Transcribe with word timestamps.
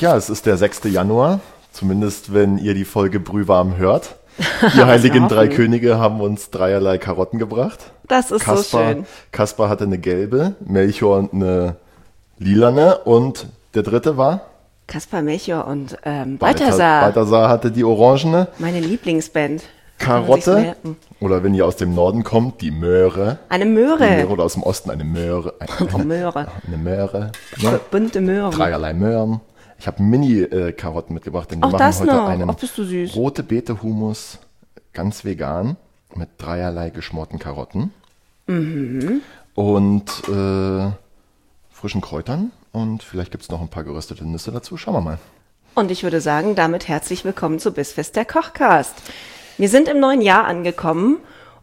Ja, 0.00 0.16
es 0.16 0.30
ist 0.30 0.46
der 0.46 0.56
6. 0.56 0.84
Januar, 0.84 1.40
zumindest 1.72 2.32
wenn 2.32 2.56
ihr 2.56 2.72
die 2.72 2.86
Folge 2.86 3.20
Brühwarm 3.20 3.76
hört. 3.76 4.16
Die 4.74 4.80
heiligen 4.82 5.28
drei 5.28 5.46
Könige 5.48 5.98
haben 5.98 6.22
uns 6.22 6.48
dreierlei 6.48 6.96
Karotten 6.96 7.38
gebracht. 7.38 7.92
Das 8.08 8.30
ist 8.30 8.44
Kaspar, 8.44 8.80
so 8.80 8.94
schön. 8.94 9.06
Kaspar 9.30 9.68
hatte 9.68 9.84
eine 9.84 9.98
gelbe, 9.98 10.54
Melchior 10.60 11.28
eine 11.30 11.76
lilane 12.38 12.96
und 12.96 13.48
der 13.74 13.82
dritte 13.82 14.16
war? 14.16 14.40
Kaspar 14.86 15.20
Melchior 15.20 15.66
und 15.66 15.98
ähm, 16.06 16.38
Balthasar. 16.38 17.02
Balthasar. 17.02 17.50
Hatte 17.50 17.70
die 17.70 17.84
orangene. 17.84 18.48
Meine 18.58 18.80
Lieblingsband. 18.80 19.64
Karotte. 19.98 20.76
Oder 21.20 21.44
wenn 21.44 21.52
ihr 21.52 21.66
aus 21.66 21.76
dem 21.76 21.94
Norden 21.94 22.24
kommt, 22.24 22.62
die 22.62 22.70
Möhre. 22.70 23.38
Eine 23.50 23.66
Möhre. 23.66 24.08
Möhre 24.08 24.28
oder 24.28 24.44
aus 24.44 24.54
dem 24.54 24.62
Osten 24.62 24.90
eine 24.90 25.04
Möhre. 25.04 25.52
Oh, 25.94 25.98
Möhre. 26.04 26.48
Eine 26.66 26.78
Möhre. 26.78 27.32
Ne? 27.58 27.78
Bunte 27.90 28.22
Möhre. 28.22 28.50
Dreierlei 28.50 28.94
Möhren. 28.94 29.42
Ich 29.80 29.86
habe 29.86 30.02
Mini-Karotten 30.02 31.14
mitgebracht, 31.14 31.50
denn 31.50 31.60
wir 31.60 31.66
Auch 31.66 31.72
machen 31.72 31.78
das 31.78 32.00
heute 32.00 32.12
noch. 32.14 32.28
einen 32.28 32.50
Ach, 32.50 32.54
bist 32.54 32.76
du 32.76 32.84
süß. 32.84 33.16
rote 33.16 33.42
Beete 33.42 33.82
Hummus, 33.82 34.38
ganz 34.92 35.24
vegan, 35.24 35.76
mit 36.14 36.28
dreierlei 36.36 36.90
geschmorten 36.90 37.38
Karotten 37.38 37.90
Mhm. 38.46 39.22
und 39.54 40.04
äh, 40.28 40.90
frischen 41.70 42.00
Kräutern 42.02 42.50
und 42.72 43.02
vielleicht 43.02 43.30
gibt 43.30 43.42
es 43.44 43.48
noch 43.48 43.60
ein 43.62 43.68
paar 43.68 43.84
geröstete 43.84 44.24
Nüsse 44.26 44.50
dazu. 44.52 44.76
Schauen 44.76 44.94
wir 44.94 45.00
mal. 45.00 45.18
Und 45.74 45.90
ich 45.90 46.02
würde 46.02 46.20
sagen, 46.20 46.56
damit 46.56 46.86
herzlich 46.88 47.24
willkommen 47.24 47.58
zu 47.58 47.72
Bissfest 47.72 48.16
der 48.16 48.26
Kochcast. 48.26 48.94
Wir 49.56 49.68
sind 49.70 49.88
im 49.88 49.98
neuen 49.98 50.20
Jahr 50.20 50.44
angekommen 50.44 51.18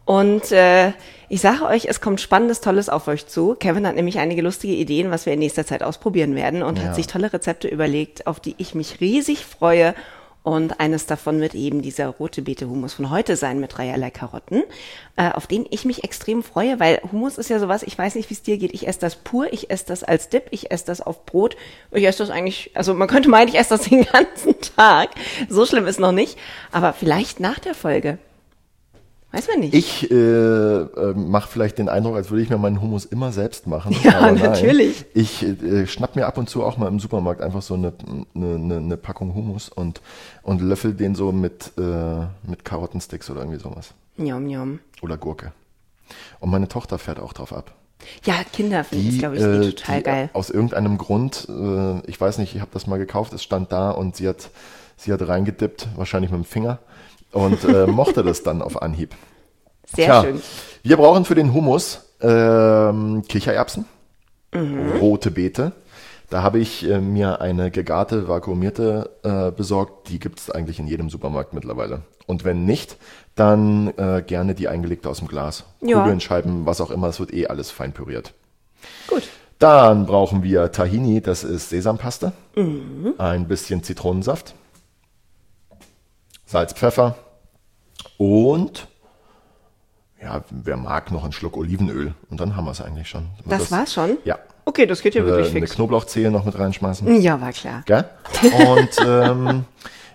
und 0.08 0.52
äh, 0.52 0.92
ich 1.28 1.42
sage 1.42 1.66
euch, 1.66 1.84
es 1.84 2.00
kommt 2.00 2.22
Spannendes, 2.22 2.62
Tolles 2.62 2.88
auf 2.88 3.08
euch 3.08 3.26
zu. 3.26 3.54
Kevin 3.54 3.86
hat 3.86 3.94
nämlich 3.94 4.18
einige 4.18 4.40
lustige 4.40 4.72
Ideen, 4.72 5.10
was 5.10 5.26
wir 5.26 5.34
in 5.34 5.38
nächster 5.38 5.66
Zeit 5.66 5.82
ausprobieren 5.82 6.34
werden 6.34 6.62
und 6.62 6.78
Ja. 6.78 6.84
hat 6.84 6.94
sich 6.94 7.06
tolle 7.06 7.30
Rezepte 7.30 7.68
überlegt, 7.68 8.26
auf 8.26 8.40
die 8.40 8.54
ich 8.56 8.74
mich 8.74 9.00
riesig 9.02 9.44
freue. 9.44 9.94
Und 10.42 10.80
eines 10.80 11.04
davon 11.04 11.42
wird 11.42 11.54
eben 11.54 11.82
dieser 11.82 12.06
rote 12.06 12.40
Beete 12.40 12.70
Hummus 12.70 12.94
von 12.94 13.10
heute 13.10 13.36
sein 13.36 13.60
mit 13.60 13.76
dreierlei 13.76 14.08
Karotten, 14.10 14.62
äh, 15.16 15.28
auf 15.30 15.46
den 15.46 15.66
ich 15.68 15.84
mich 15.84 16.04
extrem 16.04 16.42
freue, 16.42 16.80
weil 16.80 17.02
Hummus 17.12 17.36
ist 17.36 17.50
ja 17.50 17.58
sowas, 17.58 17.82
ich 17.82 17.98
weiß 17.98 18.14
nicht, 18.14 18.30
wie 18.30 18.34
es 18.34 18.40
dir 18.42 18.56
geht. 18.56 18.72
Ich 18.72 18.88
esse 18.88 19.00
das 19.00 19.16
pur, 19.16 19.52
ich 19.52 19.70
esse 19.70 19.84
das 19.88 20.04
als 20.04 20.30
Dip, 20.30 20.44
ich 20.50 20.70
esse 20.70 20.86
das 20.86 21.02
auf 21.02 21.26
Brot. 21.26 21.54
Ich 21.90 22.04
esse 22.06 22.20
das 22.20 22.30
eigentlich, 22.30 22.70
also 22.72 22.94
man 22.94 23.08
könnte 23.08 23.28
meinen, 23.28 23.48
ich 23.48 23.58
esse 23.58 23.76
das 23.76 23.82
den 23.82 24.04
ganzen 24.12 24.54
Tag. 24.74 25.10
So 25.50 25.66
schlimm 25.66 25.86
ist 25.86 26.00
noch 26.00 26.12
nicht. 26.12 26.38
Aber 26.72 26.94
vielleicht 26.94 27.40
nach 27.40 27.58
der 27.58 27.74
Folge. 27.74 28.16
Weiß 29.30 29.46
man 29.48 29.60
nicht. 29.60 29.74
Ich 29.74 30.10
äh, 30.10 30.14
äh, 30.14 31.14
mache 31.14 31.48
vielleicht 31.48 31.76
den 31.76 31.90
Eindruck, 31.90 32.16
als 32.16 32.30
würde 32.30 32.42
ich 32.42 32.48
mir 32.48 32.56
meinen 32.56 32.80
Hummus 32.80 33.04
immer 33.04 33.30
selbst 33.30 33.66
machen. 33.66 33.94
Ja, 34.02 34.30
natürlich. 34.30 35.04
Ich 35.12 35.42
äh, 35.42 35.86
schnapp 35.86 36.16
mir 36.16 36.26
ab 36.26 36.38
und 36.38 36.48
zu 36.48 36.64
auch 36.64 36.78
mal 36.78 36.88
im 36.88 36.98
Supermarkt 36.98 37.42
einfach 37.42 37.60
so 37.60 37.74
eine, 37.74 37.92
eine, 38.34 38.76
eine, 38.76 38.96
Packung 38.96 39.34
Hummus 39.34 39.68
und, 39.68 40.00
und 40.42 40.62
löffel 40.62 40.94
den 40.94 41.14
so 41.14 41.30
mit, 41.30 41.72
äh, 41.76 42.26
mit 42.48 42.64
Karottensticks 42.64 43.28
oder 43.28 43.40
irgendwie 43.40 43.58
sowas. 43.58 43.92
Njom, 44.16 44.46
njom. 44.46 44.78
Oder 45.02 45.18
Gurke. 45.18 45.52
Und 46.40 46.50
meine 46.50 46.68
Tochter 46.68 46.98
fährt 46.98 47.20
auch 47.20 47.34
drauf 47.34 47.52
ab. 47.52 47.74
Ja, 48.24 48.36
Kinder 48.50 48.84
finden 48.84 49.08
es, 49.08 49.18
glaube 49.18 49.36
ich, 49.36 49.42
äh, 49.42 49.72
total 49.72 49.98
die 49.98 50.04
geil. 50.04 50.30
Aus 50.32 50.48
irgendeinem 50.48 50.96
Grund, 50.96 51.46
äh, 51.50 52.00
ich 52.06 52.18
weiß 52.18 52.38
nicht, 52.38 52.54
ich 52.54 52.60
habe 52.62 52.70
das 52.72 52.86
mal 52.86 52.98
gekauft, 52.98 53.34
es 53.34 53.42
stand 53.42 53.72
da 53.72 53.90
und 53.90 54.16
sie 54.16 54.28
hat, 54.28 54.50
sie 54.96 55.12
hat 55.12 55.26
reingedippt, 55.26 55.88
wahrscheinlich 55.96 56.30
mit 56.30 56.40
dem 56.40 56.44
Finger 56.44 56.78
und 57.32 57.64
äh, 57.64 57.86
mochte 57.86 58.22
das 58.22 58.42
dann 58.42 58.62
auf 58.62 58.80
Anhieb. 58.82 59.14
Sehr 59.86 60.04
Tja, 60.06 60.22
schön. 60.22 60.42
Wir 60.82 60.96
brauchen 60.96 61.24
für 61.24 61.34
den 61.34 61.52
Hummus 61.54 62.00
ähm, 62.20 63.22
Kichererbsen, 63.28 63.84
Mhm. 64.54 64.92
rote 65.00 65.30
Beete. 65.30 65.72
Da 66.30 66.42
habe 66.42 66.58
ich 66.58 66.88
äh, 66.88 67.00
mir 67.00 67.40
eine 67.40 67.70
gegarte, 67.70 68.28
vakuumierte 68.28 69.10
äh, 69.22 69.50
besorgt. 69.50 70.08
Die 70.08 70.18
gibt 70.18 70.40
es 70.40 70.50
eigentlich 70.50 70.78
in 70.78 70.86
jedem 70.86 71.08
Supermarkt 71.10 71.52
mittlerweile. 71.54 72.00
Und 72.26 72.44
wenn 72.44 72.64
nicht, 72.66 72.96
dann 73.34 73.88
äh, 73.96 74.22
gerne 74.26 74.54
die 74.54 74.68
eingelegte 74.68 75.08
aus 75.08 75.18
dem 75.18 75.28
Glas. 75.28 75.64
Ja. 75.80 76.00
Kugeln, 76.00 76.20
Scheiben, 76.20 76.66
was 76.66 76.80
auch 76.82 76.90
immer. 76.90 77.08
Es 77.08 77.20
wird 77.20 77.32
eh 77.32 77.46
alles 77.46 77.70
fein 77.70 77.92
püriert. 77.92 78.32
Gut. 79.08 79.22
Dann 79.58 80.06
brauchen 80.06 80.42
wir 80.42 80.70
Tahini, 80.70 81.20
das 81.20 81.44
ist 81.44 81.70
Sesampaste, 81.70 82.32
Mhm. 82.56 83.14
ein 83.18 83.48
bisschen 83.48 83.82
Zitronensaft, 83.82 84.54
Salz, 86.50 86.72
Pfeffer 86.72 87.14
und 88.16 88.88
ja, 90.22 90.42
wer 90.50 90.78
mag, 90.78 91.12
noch 91.12 91.22
einen 91.22 91.32
Schluck 91.32 91.58
Olivenöl. 91.58 92.14
Und 92.30 92.40
dann 92.40 92.56
haben 92.56 92.64
wir 92.64 92.70
es 92.70 92.80
eigentlich 92.80 93.06
schon. 93.08 93.26
Das 93.44 93.70
war's 93.70 93.92
schon? 93.92 94.16
Ja. 94.24 94.38
Okay, 94.64 94.86
das 94.86 95.02
geht 95.02 95.14
ja 95.14 95.22
Äh, 95.22 95.26
wirklich 95.26 95.50
eine 95.50 95.60
fix. 95.60 95.74
Knoblauchzehe 95.74 96.30
noch 96.30 96.46
mit 96.46 96.58
reinschmeißen. 96.58 97.20
Ja, 97.20 97.38
war 97.42 97.52
klar. 97.52 97.82
Gell? 97.84 98.04
Und 98.42 98.88
ähm, 99.06 99.64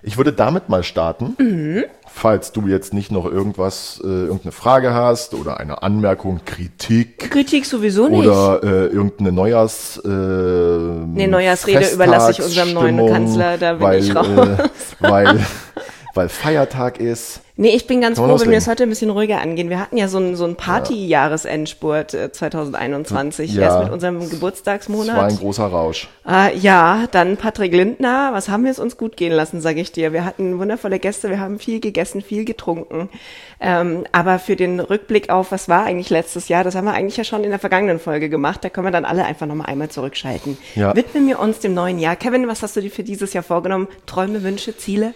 ich 0.01 0.17
würde 0.17 0.33
damit 0.33 0.69
mal 0.69 0.83
starten. 0.83 1.35
Mhm. 1.43 1.85
Falls 2.15 2.51
du 2.51 2.67
jetzt 2.67 2.93
nicht 2.93 3.11
noch 3.11 3.25
irgendwas, 3.25 3.99
äh, 4.03 4.07
irgendeine 4.07 4.51
Frage 4.51 4.93
hast 4.93 5.33
oder 5.33 5.59
eine 5.59 5.81
Anmerkung, 5.81 6.41
Kritik 6.45 7.31
Kritik 7.31 7.65
sowieso 7.65 8.07
nicht. 8.07 8.19
oder 8.19 8.61
äh, 8.61 8.85
irgendeine 8.85 9.31
Neujahrs 9.31 9.99
äh, 10.05 10.07
Nee, 10.07 11.25
Neujahrsrede 11.25 11.89
überlasse 11.89 12.33
ich 12.33 12.43
unserem 12.43 12.73
neuen 12.73 13.07
Kanzler, 13.07 13.57
da 13.57 13.73
bin 13.73 13.81
weil, 13.81 13.99
ich 14.03 14.15
raus. 14.15 14.27
Äh, 14.27 14.69
weil, 14.99 15.39
weil 16.13 16.29
Feiertag 16.29 16.99
ist. 16.99 17.41
Nee, 17.55 17.69
ich 17.75 17.85
bin 17.85 18.01
ganz 18.01 18.17
froh, 18.17 18.39
wenn 18.39 18.49
wir 18.49 18.57
das 18.57 18.67
heute 18.67 18.83
ein 18.83 18.89
bisschen 18.89 19.11
ruhiger 19.11 19.39
angehen. 19.39 19.69
Wir 19.69 19.79
hatten 19.79 19.95
ja 19.97 20.07
so 20.07 20.17
einen 20.17 20.35
so 20.35 20.43
einen 20.43 20.55
Party-Jahresendspurt 20.55 22.13
äh, 22.15 22.31
2021, 22.31 23.53
Ja. 23.53 23.61
erst 23.63 23.79
mit 23.83 23.91
unserem 23.93 24.15
Es 24.17 24.21
war 24.21 24.27
ein 24.27 24.31
Geburtstagsmonat. 24.31 25.39
großer 25.39 25.65
Rausch. 25.67 26.07
Äh, 26.27 26.57
ja, 26.57 27.05
dann 27.11 27.37
Patrick 27.37 27.73
Lindner. 27.73 28.29
Was 28.33 28.49
haben 28.49 28.63
wir 28.63 28.71
es 28.71 28.79
uns 28.79 28.97
gut 28.97 29.17
gehen 29.17 29.31
lassen, 29.31 29.61
sage 29.61 29.81
ich 29.81 29.91
dir. 29.91 30.13
Wir 30.13 30.25
hatten 30.25 30.57
wundervolle 30.59 30.97
Gäste, 30.99 31.29
wir 31.29 31.39
haben 31.39 31.59
viel 31.59 31.79
gegessen, 31.79 32.21
viel 32.21 32.43
getrunken. 32.45 33.09
Ähm, 33.59 34.03
aber 34.11 34.39
für 34.39 34.55
den 34.55 34.79
Rückblick 34.79 35.29
auf, 35.29 35.51
was 35.51 35.69
war 35.69 35.83
eigentlich 35.85 36.09
letztes 36.09 36.47
Jahr, 36.47 36.63
das 36.63 36.75
haben 36.75 36.85
wir 36.85 36.93
eigentlich 36.93 37.17
ja 37.17 37.23
schon 37.23 37.43
in 37.43 37.51
der 37.51 37.59
vergangenen 37.59 37.99
Folge 37.99 38.29
gemacht. 38.29 38.63
Da 38.63 38.69
können 38.69 38.87
wir 38.87 38.91
dann 38.91 39.05
alle 39.05 39.25
einfach 39.25 39.45
nochmal 39.45 39.67
einmal 39.67 39.89
zurückschalten. 39.89 40.57
Ja. 40.75 40.95
Widmen 40.95 41.27
wir 41.27 41.39
uns 41.39 41.59
dem 41.59 41.73
neuen 41.73 41.99
Jahr. 41.99 42.15
Kevin, 42.15 42.47
was 42.47 42.61
hast 42.63 42.75
du 42.75 42.81
dir 42.81 42.91
für 42.91 43.03
dieses 43.03 43.33
Jahr 43.33 43.43
vorgenommen? 43.43 43.87
Träume, 44.05 44.41
Wünsche, 44.43 44.75
Ziele? 44.75 45.13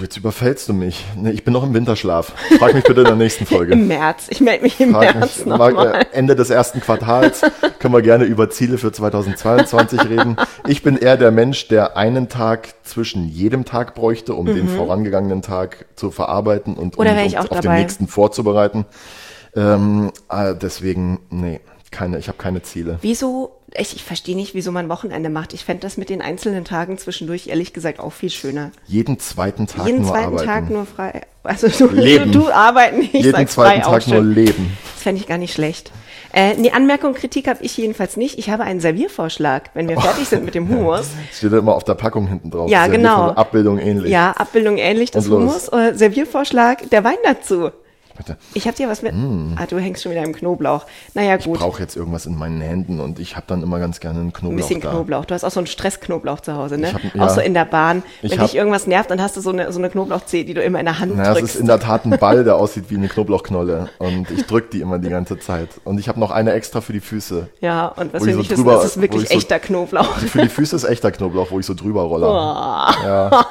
Jetzt 0.00 0.16
überfällst 0.16 0.68
du 0.68 0.74
mich. 0.74 1.04
Nee, 1.16 1.30
ich 1.30 1.44
bin 1.44 1.52
noch 1.52 1.64
im 1.64 1.74
Winterschlaf. 1.74 2.32
Frag 2.58 2.74
mich 2.74 2.84
bitte 2.84 3.00
in 3.00 3.06
der 3.06 3.16
nächsten 3.16 3.46
Folge. 3.46 3.72
Im 3.72 3.88
März. 3.88 4.26
Ich 4.30 4.40
melde 4.40 4.62
mich 4.62 4.78
im 4.80 4.92
Frag 4.92 5.14
März 5.16 5.44
mich, 5.44 5.56
äh, 5.58 6.04
Ende 6.12 6.36
des 6.36 6.50
ersten 6.50 6.80
Quartals 6.80 7.42
können 7.78 7.94
wir 7.94 8.02
gerne 8.02 8.24
über 8.24 8.48
Ziele 8.50 8.78
für 8.78 8.92
2022 8.92 10.08
reden. 10.08 10.36
Ich 10.66 10.82
bin 10.82 10.96
eher 10.96 11.16
der 11.16 11.30
Mensch, 11.30 11.68
der 11.68 11.96
einen 11.96 12.28
Tag 12.28 12.74
zwischen 12.84 13.28
jedem 13.28 13.64
Tag 13.64 13.94
bräuchte, 13.94 14.34
um 14.34 14.46
den 14.46 14.68
vorangegangenen 14.68 15.42
Tag 15.42 15.86
zu 15.96 16.10
verarbeiten 16.10 16.74
und 16.74 16.96
um, 16.96 17.04
Mhm. 17.04 17.10
Um 17.34 17.38
auf 17.38 17.48
den 17.48 17.62
dabei. 17.62 17.80
nächsten 17.80 18.06
vorzubereiten. 18.06 18.86
Ähm, 19.56 20.12
äh, 20.28 20.54
deswegen, 20.54 21.20
nee, 21.30 21.60
keine, 21.90 22.18
ich 22.18 22.28
habe 22.28 22.38
keine 22.38 22.62
Ziele. 22.62 22.98
Wieso, 23.02 23.56
ich, 23.74 23.96
ich 23.96 24.04
verstehe 24.04 24.36
nicht, 24.36 24.54
wieso 24.54 24.72
man 24.72 24.88
Wochenende 24.88 25.30
macht. 25.30 25.54
Ich 25.54 25.64
fände 25.64 25.82
das 25.82 25.96
mit 25.96 26.10
den 26.10 26.22
einzelnen 26.22 26.64
Tagen 26.64 26.98
zwischendurch 26.98 27.46
ehrlich 27.48 27.72
gesagt 27.72 28.00
auch 28.00 28.12
viel 28.12 28.30
schöner. 28.30 28.70
Jeden 28.86 29.18
zweiten 29.18 29.66
Tag 29.66 29.86
Jeden 29.86 30.02
nur 30.02 30.10
zweiten 30.10 30.26
arbeiten. 30.26 30.46
Tag 30.46 30.70
nur 30.70 30.86
frei. 30.86 31.22
Also 31.42 31.68
du, 31.68 31.94
Leben. 31.94 32.32
du, 32.32 32.40
du 32.40 32.50
arbeiten, 32.50 33.00
ich 33.00 33.12
jeden 33.12 33.32
sag 33.32 33.50
zweiten 33.50 33.82
frei 33.82 34.00
Tag 34.00 34.06
nur 34.08 34.22
leben. 34.22 34.76
Das 34.94 35.02
fände 35.02 35.20
ich 35.20 35.26
gar 35.26 35.38
nicht 35.38 35.54
schlecht. 35.54 35.92
Äh, 36.32 36.54
nee, 36.56 36.70
Anmerkung, 36.70 37.14
Kritik 37.14 37.48
habe 37.48 37.62
ich 37.62 37.76
jedenfalls 37.76 38.16
nicht. 38.16 38.38
Ich 38.38 38.50
habe 38.50 38.64
einen 38.64 38.80
Serviervorschlag, 38.80 39.70
wenn 39.74 39.88
wir 39.88 39.98
fertig 39.98 40.28
sind 40.28 40.44
mit 40.44 40.54
dem 40.54 40.68
Hummus. 40.70 41.08
Steht 41.32 41.52
immer 41.52 41.74
auf 41.74 41.84
der 41.84 41.94
Packung 41.94 42.26
hinten 42.26 42.50
drauf. 42.50 42.70
Ja, 42.70 42.86
genau. 42.86 43.30
Abbildung 43.30 43.78
ähnlich. 43.78 44.10
Ja, 44.10 44.32
Abbildung 44.32 44.76
ähnlich 44.76 45.10
des. 45.10 45.28
Hummus. 45.28 45.68
Äh, 45.68 45.94
Serviervorschlag, 45.94 46.90
der 46.90 47.04
Wein 47.04 47.16
dazu. 47.24 47.70
Bitte. 48.18 48.36
Ich 48.54 48.66
habe 48.66 48.76
dir 48.76 48.88
was 48.88 49.00
mit. 49.02 49.14
Ah, 49.56 49.64
du 49.66 49.78
hängst 49.78 50.02
schon 50.02 50.12
wieder 50.12 50.22
im 50.24 50.34
Knoblauch. 50.34 50.84
Naja, 51.14 51.36
Ich 51.36 51.44
gut. 51.44 51.58
brauche 51.60 51.80
jetzt 51.80 51.96
irgendwas 51.96 52.26
in 52.26 52.36
meinen 52.36 52.60
Händen 52.60 53.00
und 53.00 53.18
ich 53.20 53.36
habe 53.36 53.46
dann 53.48 53.62
immer 53.62 53.78
ganz 53.78 54.00
gerne 54.00 54.18
einen 54.20 54.32
Knoblauch 54.32 54.50
Ein 54.52 54.56
bisschen 54.56 54.80
da. 54.80 54.90
Knoblauch. 54.90 55.24
Du 55.24 55.34
hast 55.34 55.44
auch 55.44 55.50
so 55.50 55.60
einen 55.60 55.66
Stressknoblauch 55.68 56.40
zu 56.40 56.54
Hause, 56.56 56.78
ne? 56.78 56.88
Ich 56.88 56.94
hab- 56.94 57.14
Auch 57.14 57.28
ja. 57.28 57.28
so 57.30 57.40
in 57.40 57.54
der 57.54 57.64
Bahn. 57.64 58.02
Ich 58.22 58.32
Wenn 58.32 58.40
hab- 58.40 58.46
dich 58.48 58.56
irgendwas 58.56 58.86
nervt, 58.86 59.10
dann 59.10 59.22
hast 59.22 59.36
du 59.36 59.40
so 59.40 59.50
eine, 59.50 59.70
so 59.72 59.78
eine 59.78 59.88
Knoblauchzehe, 59.88 60.44
die 60.44 60.52
du 60.54 60.62
immer 60.62 60.80
in 60.80 60.86
der 60.86 60.98
Hand 60.98 61.12
Na, 61.16 61.22
es 61.30 61.38
drückst. 61.38 61.54
ist 61.54 61.60
in 61.60 61.66
der 61.68 61.78
Tat 61.80 62.04
ein 62.04 62.18
Ball, 62.18 62.42
der 62.44 62.56
aussieht 62.56 62.86
wie 62.90 62.96
eine 62.96 63.08
Knoblauchknolle 63.08 63.88
und 63.98 64.30
ich 64.30 64.46
drück 64.46 64.70
die 64.72 64.80
immer 64.80 64.98
die 64.98 65.08
ganze 65.10 65.38
Zeit. 65.38 65.68
Und 65.84 66.00
ich 66.00 66.08
habe 66.08 66.18
noch 66.18 66.32
eine 66.32 66.52
extra 66.52 66.80
für 66.80 66.92
die 66.92 67.00
Füße. 67.00 67.48
ja, 67.60 67.86
und 67.86 68.12
was 68.12 68.22
wir 68.24 68.28
ich 68.30 68.34
so 68.34 68.38
nicht 68.40 68.50
wissen, 68.50 68.64
drüber- 68.64 68.74
das 68.76 68.84
ist 68.96 69.00
wirklich 69.00 69.22
ich 69.22 69.28
so- 69.28 69.34
echter 69.36 69.58
Knoblauch. 69.60 70.16
Für 70.18 70.42
die 70.42 70.48
Füße 70.48 70.74
ist 70.74 70.84
echter 70.84 71.12
Knoblauch, 71.12 71.50
wo 71.52 71.60
ich 71.60 71.66
so 71.66 71.74
drüber 71.74 72.02
rolle. 72.02 72.26
Ja. 72.26 73.46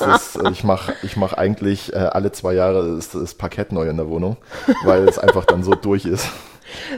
Es 0.00 0.22
ist, 0.34 0.42
äh, 0.44 0.50
ich 0.50 0.64
mache 0.64 0.94
ich 1.02 1.16
mach 1.16 1.32
eigentlich 1.32 1.92
äh, 1.92 1.96
alle 1.98 2.32
zwei 2.32 2.52
Jahre 2.54 2.96
ist 2.98 3.14
das 3.14 3.34
Parkett 3.34 3.72
neu 3.72 3.91
in 3.92 3.98
der 3.98 4.08
Wohnung, 4.08 4.36
weil 4.84 5.08
es 5.08 5.18
einfach 5.18 5.44
dann 5.44 5.62
so 5.62 5.74
durch 5.74 6.04
ist. 6.04 6.26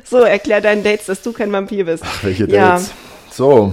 So, 0.05 0.19
erklär 0.19 0.61
deinen 0.61 0.85
Dates, 0.85 1.06
dass 1.06 1.20
du 1.23 1.32
kein 1.32 1.50
Vampir 1.50 1.85
bist. 1.87 2.05
Welche 2.23 2.49
Ja. 2.49 2.75
Dates? 2.76 2.93
So, 3.32 3.73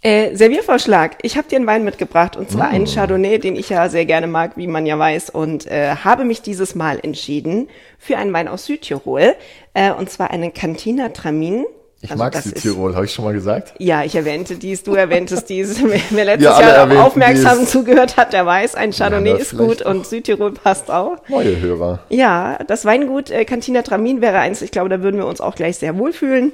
Äh, 0.00 0.34
Serviervorschlag. 0.36 1.16
Ich 1.22 1.36
habe 1.36 1.48
dir 1.48 1.56
einen 1.56 1.66
Wein 1.66 1.84
mitgebracht 1.84 2.36
und 2.36 2.50
zwar 2.50 2.68
Mm. 2.70 2.74
einen 2.74 2.86
Chardonnay, 2.86 3.38
den 3.38 3.54
ich 3.56 3.68
ja 3.70 3.88
sehr 3.90 4.04
gerne 4.06 4.26
mag, 4.26 4.52
wie 4.56 4.66
man 4.66 4.84
ja 4.86 4.98
weiß, 4.98 5.28
und 5.30 5.66
äh, 5.66 5.96
habe 5.96 6.24
mich 6.24 6.40
dieses 6.42 6.74
Mal 6.74 6.98
entschieden 7.02 7.68
für 7.98 8.16
einen 8.18 8.32
Wein 8.32 8.48
aus 8.48 8.64
Südtirol 8.66 9.34
äh, 9.74 9.92
und 9.92 10.08
zwar 10.10 10.30
einen 10.30 10.52
Cantina 10.54 11.10
Tramin. 11.10 11.64
Ich 12.04 12.10
Also 12.10 12.22
mag 12.22 12.34
Südtirol, 12.36 12.94
habe 12.94 13.06
ich 13.06 13.12
schon 13.14 13.24
mal 13.24 13.32
gesagt. 13.32 13.72
Ja, 13.78 14.04
ich 14.04 14.14
erwähnte 14.14 14.56
dies, 14.56 14.82
du 14.82 14.94
erwähntest 14.94 15.48
dies. 15.48 15.82
Wer 16.10 16.24
letztes 16.26 16.50
alle 16.52 16.66
Jahr 16.94 17.04
aufmerksam 17.06 17.60
dies. 17.60 17.70
zugehört 17.70 18.18
hat, 18.18 18.34
der 18.34 18.44
weiß, 18.44 18.74
ein 18.74 18.90
Chardonnay 18.92 19.30
Ja, 19.30 19.36
ist 19.36 19.56
gut 19.56 19.80
und 19.80 20.06
Südtirol 20.06 20.52
passt 20.52 20.90
auch. 20.90 21.16
Neue 21.28 21.58
Hörer. 21.58 22.00
Ja, 22.10 22.58
das 22.66 22.84
Weingut 22.84 23.30
äh, 23.30 23.46
Cantina 23.46 23.80
Tramin 23.80 24.20
wäre 24.20 24.38
eins, 24.38 24.60
ich 24.60 24.70
glaube, 24.70 24.90
da 24.90 25.02
würden 25.02 25.16
wir 25.16 25.26
uns 25.26 25.40
auch 25.40 25.54
gleich 25.54 25.78
sehr 25.78 25.96
wohlfühlen. 25.96 26.52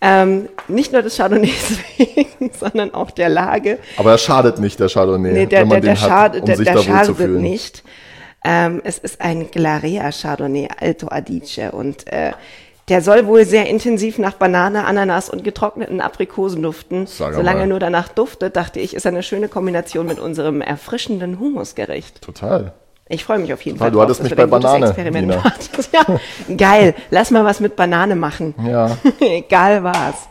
Ähm, 0.00 0.48
nicht 0.68 0.92
nur 0.92 1.02
des 1.02 1.16
Chardonnays 1.16 1.78
wegen, 1.98 2.50
sondern 2.58 2.94
auch 2.94 3.10
der 3.10 3.28
Lage. 3.28 3.78
Aber 3.96 4.12
er 4.12 4.18
schadet 4.18 4.60
nicht, 4.60 4.78
der 4.78 4.88
Chardonnay, 4.88 5.32
Nee, 5.32 5.46
der, 5.46 5.62
wenn 5.62 5.68
der, 5.68 5.78
man 5.78 5.82
der, 5.82 5.94
den 5.94 6.00
hat, 6.10 6.36
um 6.40 6.46
der, 6.46 6.56
sich 6.56 6.64
der 6.64 6.74
da 6.74 6.78
wohl 6.78 6.84
zu 6.84 6.90
schadet 6.92 7.16
fühlen. 7.16 7.40
nicht. 7.42 7.82
Ähm, 8.44 8.80
es 8.84 8.98
ist 8.98 9.20
ein 9.20 9.50
Glarea 9.52 10.10
Chardonnay 10.10 10.68
Alto 10.80 11.06
Adige 11.08 11.70
und 11.72 12.06
äh, 12.12 12.32
der 12.88 13.00
soll 13.00 13.26
wohl 13.26 13.44
sehr 13.44 13.68
intensiv 13.68 14.18
nach 14.18 14.34
Banane, 14.34 14.84
Ananas 14.84 15.30
und 15.30 15.44
getrockneten 15.44 16.00
Aprikosen 16.00 16.62
duften. 16.62 17.06
Sag 17.06 17.34
Solange 17.34 17.60
er 17.60 17.66
nur 17.66 17.78
danach 17.78 18.08
duftet, 18.08 18.56
dachte 18.56 18.80
ich, 18.80 18.94
ist 18.94 19.04
er 19.04 19.12
eine 19.12 19.22
schöne 19.22 19.48
Kombination 19.48 20.06
mit 20.06 20.18
unserem 20.18 20.60
erfrischenden 20.60 21.38
Humusgericht. 21.38 22.20
Total. 22.22 22.72
Ich 23.08 23.24
freue 23.24 23.38
mich 23.38 23.52
auf 23.52 23.62
jeden 23.62 23.76
Total, 23.78 23.86
Fall. 23.86 23.90
du 23.90 23.98
drauf, 23.98 24.04
hattest 24.04 24.22
mich 24.22 24.34
bei 24.34 24.46
Banane, 24.46 24.86
Experiment. 24.86 25.34
Ja, 25.92 26.56
geil. 26.56 26.94
Lass 27.10 27.30
mal 27.30 27.44
was 27.44 27.60
mit 27.60 27.76
Banane 27.76 28.16
machen. 28.16 28.54
Ja. 28.66 28.96
Egal 29.20 29.84
was. 29.84 30.28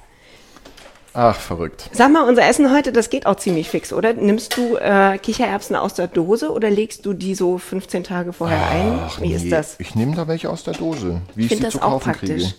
Ach, 1.13 1.35
verrückt. 1.35 1.89
Sag 1.91 2.11
mal, 2.11 2.27
unser 2.27 2.47
Essen 2.47 2.71
heute, 2.73 2.93
das 2.93 3.09
geht 3.09 3.25
auch 3.25 3.35
ziemlich 3.35 3.69
fix, 3.69 3.91
oder? 3.91 4.13
Nimmst 4.13 4.55
du 4.55 4.77
äh, 4.77 5.17
Kichererbsen 5.17 5.75
aus 5.75 5.93
der 5.93 6.07
Dose 6.07 6.51
oder 6.51 6.69
legst 6.69 7.05
du 7.05 7.13
die 7.13 7.35
so 7.35 7.57
15 7.57 8.05
Tage 8.05 8.31
vorher 8.31 8.65
ein? 8.69 8.99
Wie 9.19 9.27
nee, 9.27 9.35
ist 9.35 9.51
das? 9.51 9.75
Ich 9.79 9.93
nehme 9.95 10.15
da 10.15 10.27
welche 10.29 10.49
aus 10.49 10.63
der 10.63 10.73
Dose, 10.73 11.21
wie 11.35 11.43
ich, 11.43 11.47
find 11.49 11.59
sie 11.59 11.65
das 11.65 11.73
zu 11.73 11.81
auch 11.81 12.03
kaufen 12.03 12.13
kriege. 12.13 12.53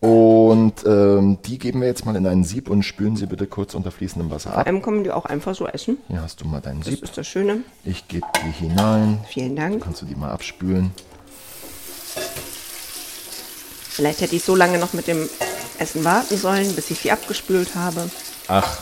Und 0.00 0.84
ähm, 0.84 1.38
die 1.46 1.58
geben 1.58 1.80
wir 1.80 1.88
jetzt 1.88 2.04
mal 2.04 2.14
in 2.16 2.26
ein 2.26 2.44
Sieb 2.44 2.68
und 2.68 2.82
spülen 2.82 3.16
sie 3.16 3.26
bitte 3.26 3.46
kurz 3.46 3.74
unter 3.74 3.90
fließendem 3.90 4.30
Wasser 4.30 4.50
Vor 4.50 4.58
ab. 4.58 4.66
allem 4.66 4.82
kommen 4.82 5.02
die 5.04 5.10
auch 5.12 5.24
einfach 5.24 5.54
so 5.54 5.66
essen. 5.66 5.96
Hier 6.08 6.20
hast 6.20 6.40
du 6.40 6.46
mal 6.46 6.60
dein 6.60 6.80
Das 6.80 6.88
Sieb. 6.88 7.02
ist 7.02 7.16
das 7.16 7.26
Schöne. 7.26 7.58
Ich 7.84 8.06
gebe 8.08 8.26
die 8.44 8.50
hinein. 8.66 9.20
Vielen 9.28 9.56
Dank. 9.56 9.82
Kannst 9.84 10.02
du 10.02 10.06
die 10.06 10.14
mal 10.16 10.30
abspülen? 10.30 10.90
Vielleicht 13.88 14.20
hätte 14.20 14.34
ich 14.36 14.42
so 14.44 14.56
lange 14.56 14.78
noch 14.78 14.92
mit 14.92 15.06
dem 15.06 15.28
Essen 15.78 16.04
warten 16.04 16.36
sollen, 16.36 16.72
bis 16.74 16.90
ich 16.90 17.00
sie 17.00 17.10
abgespült 17.10 17.74
habe. 17.74 18.10
Ach, 18.48 18.78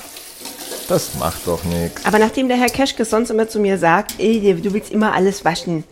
das 0.89 1.15
macht 1.19 1.47
doch 1.47 1.63
nichts. 1.65 2.05
Aber 2.05 2.19
nachdem 2.19 2.49
der 2.49 2.57
Herr 2.57 2.69
Keschke 2.69 3.05
sonst 3.05 3.31
immer 3.31 3.49
zu 3.49 3.59
mir 3.61 3.79
sagt, 3.79 4.15
ey, 4.19 4.55
du 4.61 4.73
willst 4.73 4.91
immer 4.91 5.13
alles 5.13 5.45
waschen, 5.45 5.85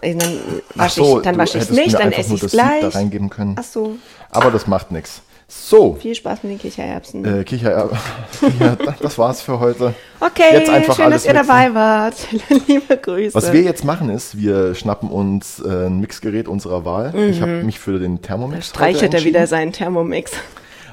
äh, 0.00 0.14
dann 0.14 0.62
wasche 0.74 1.00
ich 1.02 1.22
dann 1.22 1.36
wasche 1.38 1.58
ich 1.58 1.64
es 1.64 1.70
nicht, 1.70 1.94
dann 1.94 2.12
esse 2.12 2.34
ich 2.34 2.42
es 2.42 2.52
da 2.52 2.78
gleich. 2.78 2.94
reingeben 2.94 3.28
können. 3.30 3.56
Ach 3.58 3.64
so, 3.64 3.96
Aber 4.30 4.50
das 4.50 4.66
macht 4.66 4.92
nichts. 4.92 5.22
So, 5.52 5.94
viel 6.00 6.14
Spaß 6.14 6.44
mit 6.44 6.52
den 6.52 6.58
Kichererbsen. 6.60 7.24
äh, 7.40 7.42
Kicher, 7.42 7.90
ja, 8.60 8.76
das 9.00 9.18
war's 9.18 9.42
für 9.42 9.58
heute. 9.58 9.94
okay, 10.20 10.44
jetzt 10.52 10.70
einfach 10.70 10.94
schön, 10.94 11.10
dass 11.10 11.24
ihr 11.24 11.32
mixen. 11.32 11.48
dabei 11.48 11.74
wart. 11.74 12.14
Liebe 12.68 12.96
Grüße. 12.96 13.34
Was 13.34 13.52
wir 13.52 13.62
jetzt 13.62 13.84
machen 13.84 14.10
ist, 14.10 14.38
wir 14.38 14.76
schnappen 14.76 15.10
uns 15.10 15.58
äh, 15.58 15.86
ein 15.86 15.98
Mixgerät 15.98 16.46
unserer 16.46 16.84
Wahl. 16.84 17.12
Ich 17.30 17.40
habe 17.42 17.64
mich 17.64 17.80
für 17.80 17.98
den 17.98 18.22
Thermomix 18.22 18.68
Mhm. 18.68 18.70
Streichelt 18.70 19.12
er 19.14 19.24
wieder 19.24 19.46
seinen 19.48 19.72
Thermomix. 19.72 20.30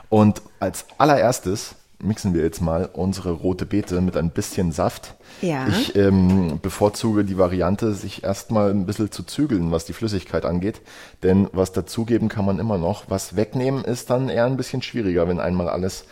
Und 0.10 0.42
als 0.60 0.86
allererstes 0.98 1.76
mixen 2.00 2.34
wir 2.34 2.44
jetzt 2.44 2.62
mal 2.62 2.90
unsere 2.94 3.32
rote 3.32 3.66
Beete 3.66 4.02
mit 4.02 4.18
ein 4.18 4.30
bisschen 4.30 4.72
Saft. 4.72 5.16
Ja. 5.42 5.68
Ich 5.68 5.96
ähm, 5.96 6.60
bevorzuge 6.62 7.24
die 7.24 7.38
Variante, 7.38 7.94
sich 7.94 8.24
erstmal 8.24 8.70
ein 8.72 8.86
bisschen 8.86 9.12
zu 9.12 9.24
zügeln, 9.24 9.72
was 9.72 9.86
die 9.86 9.94
Flüssigkeit 9.94 10.46
angeht. 10.46 10.82
Denn 11.24 11.48
was 11.54 11.72
dazugeben 11.72 12.30
kann 12.30 12.46
man 12.46 12.60
immer 12.60 12.78
noch. 12.78 13.06
Was 13.10 13.36
wegnehmen 13.36 13.84
ist 13.84 14.10
dann 14.10 14.30
eher 14.30 14.46
ein 14.46 14.58
bisschen 14.58 14.82
schwieriger, 14.82 15.28
wenn 15.28 15.40
einmal 15.40 15.70
alles 15.70 16.06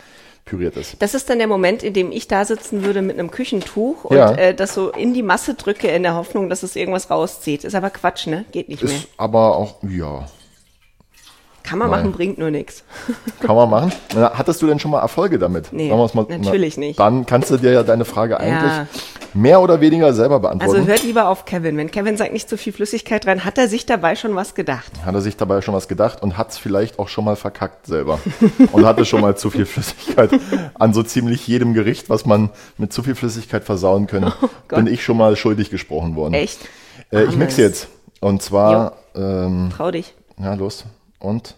püriert 0.44 0.76
ist. 0.76 0.96
Das 1.00 1.14
ist 1.14 1.28
dann 1.28 1.38
der 1.38 1.48
Moment, 1.48 1.82
in 1.82 1.92
dem 1.92 2.12
ich 2.12 2.28
da 2.28 2.44
sitzen 2.44 2.84
würde 2.84 3.02
mit 3.02 3.18
einem 3.18 3.30
Küchentuch 3.32 4.04
und 4.04 4.16
Ja. 4.16 4.32
äh, 4.32 4.54
das 4.54 4.74
so 4.74 4.90
in 4.92 5.12
die 5.12 5.24
Masse 5.24 5.54
drücke 5.54 5.88
in 5.88 6.04
der 6.04 6.14
Hoffnung, 6.14 6.48
dass 6.48 6.62
es 6.62 6.76
irgendwas 6.76 7.10
rauszieht. 7.10 7.64
Ist 7.64 7.74
aber 7.74 7.90
Quatsch, 7.90 8.28
ne? 8.28 8.44
Geht 8.52 8.68
nicht 8.68 8.82
mehr. 8.82 8.92
Ist 8.94 9.08
aber 9.16 9.56
auch, 9.56 9.76
ja, 9.82 10.26
Kann 11.66 11.78
man 11.80 11.90
Nein. 11.90 12.00
machen, 12.00 12.12
bringt 12.12 12.38
nur 12.38 12.50
nichts. 12.50 12.84
kann 13.40 13.56
man 13.56 13.68
machen. 13.68 13.92
Na, 14.14 14.32
hattest 14.34 14.62
du 14.62 14.66
denn 14.66 14.78
schon 14.78 14.92
mal 14.92 15.00
Erfolge 15.00 15.38
damit? 15.38 15.72
Nee, 15.72 15.90
mal, 15.90 16.08
natürlich 16.28 16.76
nicht. 16.76 16.98
Dann 16.98 17.26
kannst 17.26 17.50
du 17.50 17.56
dir 17.56 17.72
ja 17.72 17.82
deine 17.82 18.04
Frage 18.04 18.38
eigentlich 18.38 18.72
Ja. 18.72 18.86
mehr 19.34 19.60
oder 19.60 19.80
weniger 19.80 20.14
selber 20.14 20.38
beantworten. 20.38 20.76
Also 20.76 20.86
hört 20.86 21.02
lieber 21.02 21.28
auf 21.28 21.44
Kevin. 21.44 21.76
Wenn 21.76 21.90
Kevin 21.90 22.16
sagt, 22.16 22.32
nicht 22.32 22.48
zu 22.48 22.56
viel 22.56 22.72
Flüssigkeit 22.72 23.26
rein, 23.26 23.44
hat 23.44 23.58
er 23.58 23.66
sich 23.66 23.84
dabei 23.84 24.14
schon 24.14 24.36
was 24.36 24.54
gedacht. 24.54 24.92
Hat 25.04 25.14
er 25.14 25.20
sich 25.20 25.36
dabei 25.36 25.60
schon 25.60 25.74
was 25.74 25.88
gedacht 25.88 26.22
und 26.22 26.38
hat 26.38 26.50
es 26.52 26.58
vielleicht 26.58 27.00
auch 27.00 27.08
schon 27.08 27.24
mal 27.24 27.34
verkackt 27.36 27.86
selber. 27.86 28.20
und 28.72 28.86
hatte 28.86 29.04
schon 29.04 29.20
mal 29.20 29.36
zu 29.36 29.50
viel 29.50 29.66
Flüssigkeit 29.66 30.30
an 30.74 30.94
so 30.94 31.02
ziemlich 31.02 31.46
jedem 31.48 31.74
Gericht, 31.74 32.08
was 32.08 32.26
man 32.26 32.50
mit 32.78 32.92
zu 32.92 33.02
viel 33.02 33.16
Flüssigkeit 33.16 33.64
versauen 33.64 34.06
können, 34.06 34.32
bin 34.68 34.86
ich 34.86 35.02
schon 35.02 35.16
mal 35.16 35.34
schuldig 35.34 35.70
gesprochen 35.70 36.14
worden. 36.14 36.34
Oh 36.34 36.38
Echt? 36.38 36.60
Äh, 37.10 37.24
ich 37.24 37.36
mixe 37.36 37.62
jetzt. 37.62 37.88
Und 38.20 38.40
zwar, 38.42 38.96
ähm, 39.14 39.70
Trau 39.76 39.90
dich. 39.90 40.14
ja, 40.40 40.54
los. 40.54 40.84
Und? 41.18 41.56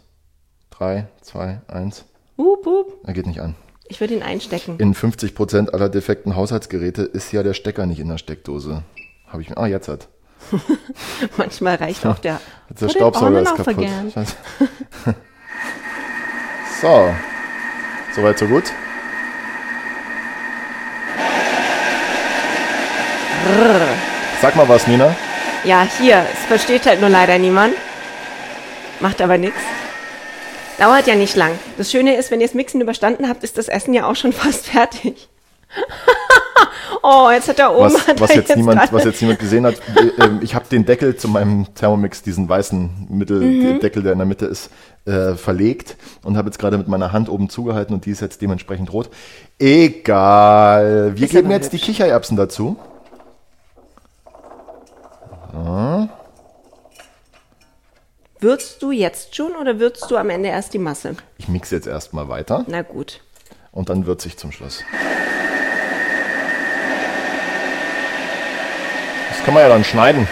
Drei, 0.70 1.08
zwei, 1.20 1.60
eins. 1.68 2.04
Hup, 2.36 2.64
hup. 2.64 2.98
Er 3.04 3.12
geht 3.14 3.26
nicht 3.26 3.40
an. 3.40 3.54
Ich 3.88 4.00
würde 4.00 4.14
ihn 4.14 4.22
einstecken. 4.22 4.78
In 4.78 4.94
50% 4.94 5.70
aller 5.70 5.88
defekten 5.88 6.36
Haushaltsgeräte 6.36 7.02
ist 7.02 7.32
ja 7.32 7.42
der 7.42 7.54
Stecker 7.54 7.86
nicht 7.86 8.00
in 8.00 8.08
der 8.08 8.18
Steckdose. 8.18 8.82
Habe 9.26 9.42
ich 9.42 9.48
mir. 9.48 9.56
Ah, 9.56 9.66
jetzt 9.66 9.88
hat. 9.88 10.08
Manchmal 11.36 11.76
reicht 11.76 12.06
auch 12.06 12.18
der. 12.18 12.40
Jetzt 12.68 12.82
der 12.82 12.88
Staubsauger 12.90 13.42
ist 13.42 13.56
kaputt. 13.56 13.76
so. 16.80 17.14
Soweit, 18.14 18.38
so 18.38 18.46
gut. 18.46 18.64
Sag 24.40 24.54
mal 24.54 24.68
was, 24.68 24.86
Nina. 24.86 25.16
Ja, 25.64 25.86
hier. 25.98 26.24
Es 26.32 26.40
versteht 26.46 26.86
halt 26.86 27.00
nur 27.00 27.08
leider 27.10 27.38
niemand. 27.38 27.74
Macht 29.00 29.20
aber 29.20 29.38
nichts. 29.38 29.60
Dauert 30.78 31.06
ja 31.06 31.16
nicht 31.16 31.34
lang. 31.36 31.52
Das 31.76 31.90
Schöne 31.90 32.16
ist, 32.16 32.30
wenn 32.30 32.40
ihr 32.40 32.46
das 32.46 32.54
Mixen 32.54 32.80
überstanden 32.80 33.28
habt, 33.28 33.42
ist 33.42 33.58
das 33.58 33.68
Essen 33.68 33.94
ja 33.94 34.08
auch 34.08 34.16
schon 34.16 34.32
fast 34.44 34.66
fertig. 34.66 35.28
oh, 37.02 37.28
jetzt 37.30 37.48
hat 37.48 37.58
er 37.58 37.74
oben. 37.74 37.92
Was, 37.92 38.20
was, 38.20 38.30
er 38.30 38.36
jetzt 38.36 38.56
niemand, 38.56 38.92
was 38.92 39.04
jetzt 39.04 39.20
niemand 39.20 39.38
gesehen 39.38 39.66
hat, 39.66 39.74
äh, 39.96 40.24
ähm, 40.24 40.40
ich 40.40 40.54
habe 40.54 40.66
den 40.70 40.84
Deckel 40.84 41.16
zu 41.16 41.28
meinem 41.28 41.66
Thermomix, 41.74 42.22
diesen 42.22 42.48
weißen 42.48 43.08
Mitteldeckel, 43.10 44.02
der 44.02 44.12
in 44.12 44.18
der 44.18 44.26
Mitte 44.26 44.46
ist, 44.46 44.70
äh, 45.04 45.34
verlegt 45.34 45.96
und 46.22 46.36
habe 46.36 46.48
jetzt 46.48 46.58
gerade 46.58 46.78
mit 46.78 46.88
meiner 46.88 47.12
Hand 47.12 47.28
oben 47.28 47.48
zugehalten 47.48 47.94
und 47.94 48.06
die 48.06 48.10
ist 48.10 48.20
jetzt 48.20 48.40
dementsprechend 48.40 48.92
rot. 48.92 49.10
Egal. 49.58 51.12
Wir 51.16 51.24
Ist 51.24 51.32
geben 51.32 51.50
jetzt 51.50 51.72
die 51.72 51.76
hübsch. 51.76 51.86
Kichererbsen 51.86 52.36
dazu. 52.36 52.76
Würzt 58.40 58.82
du 58.82 58.92
jetzt 58.92 59.34
schon 59.34 59.56
oder 59.56 59.80
würzt 59.80 60.08
du 60.10 60.16
am 60.16 60.30
Ende 60.30 60.48
erst 60.50 60.72
die 60.72 60.78
Masse? 60.78 61.16
Ich 61.38 61.48
mixe 61.48 61.74
jetzt 61.74 61.86
erstmal 61.88 62.28
weiter 62.28 62.64
Na 62.68 62.82
gut. 62.82 63.20
und 63.72 63.88
dann 63.88 64.06
würze 64.06 64.28
ich 64.28 64.36
zum 64.36 64.52
Schluss. 64.52 64.84
Das 69.30 69.44
kann 69.44 69.54
man 69.54 69.62
ja 69.64 69.68
dann 69.68 69.84
schneiden. 69.84 70.26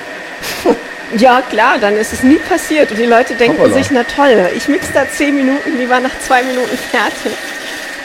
Ja, 1.19 1.41
klar, 1.41 1.79
dann 1.81 1.95
ist 1.97 2.13
es 2.13 2.25
nie 2.25 2.35
passiert. 2.35 2.91
Und 2.91 2.97
die 2.99 3.05
Leute 3.05 3.37
denken 3.37 3.59
Hoppala. 3.59 3.75
sich, 3.75 3.93
na 3.93 4.03
toll, 4.03 4.51
ich 4.57 4.67
mix 4.67 4.93
da 4.93 5.09
zehn 5.09 5.37
Minuten, 5.37 5.79
die 5.79 5.89
war 5.89 6.01
nach 6.01 6.11
zwei 6.19 6.43
Minuten 6.43 6.77
fertig. 6.77 7.31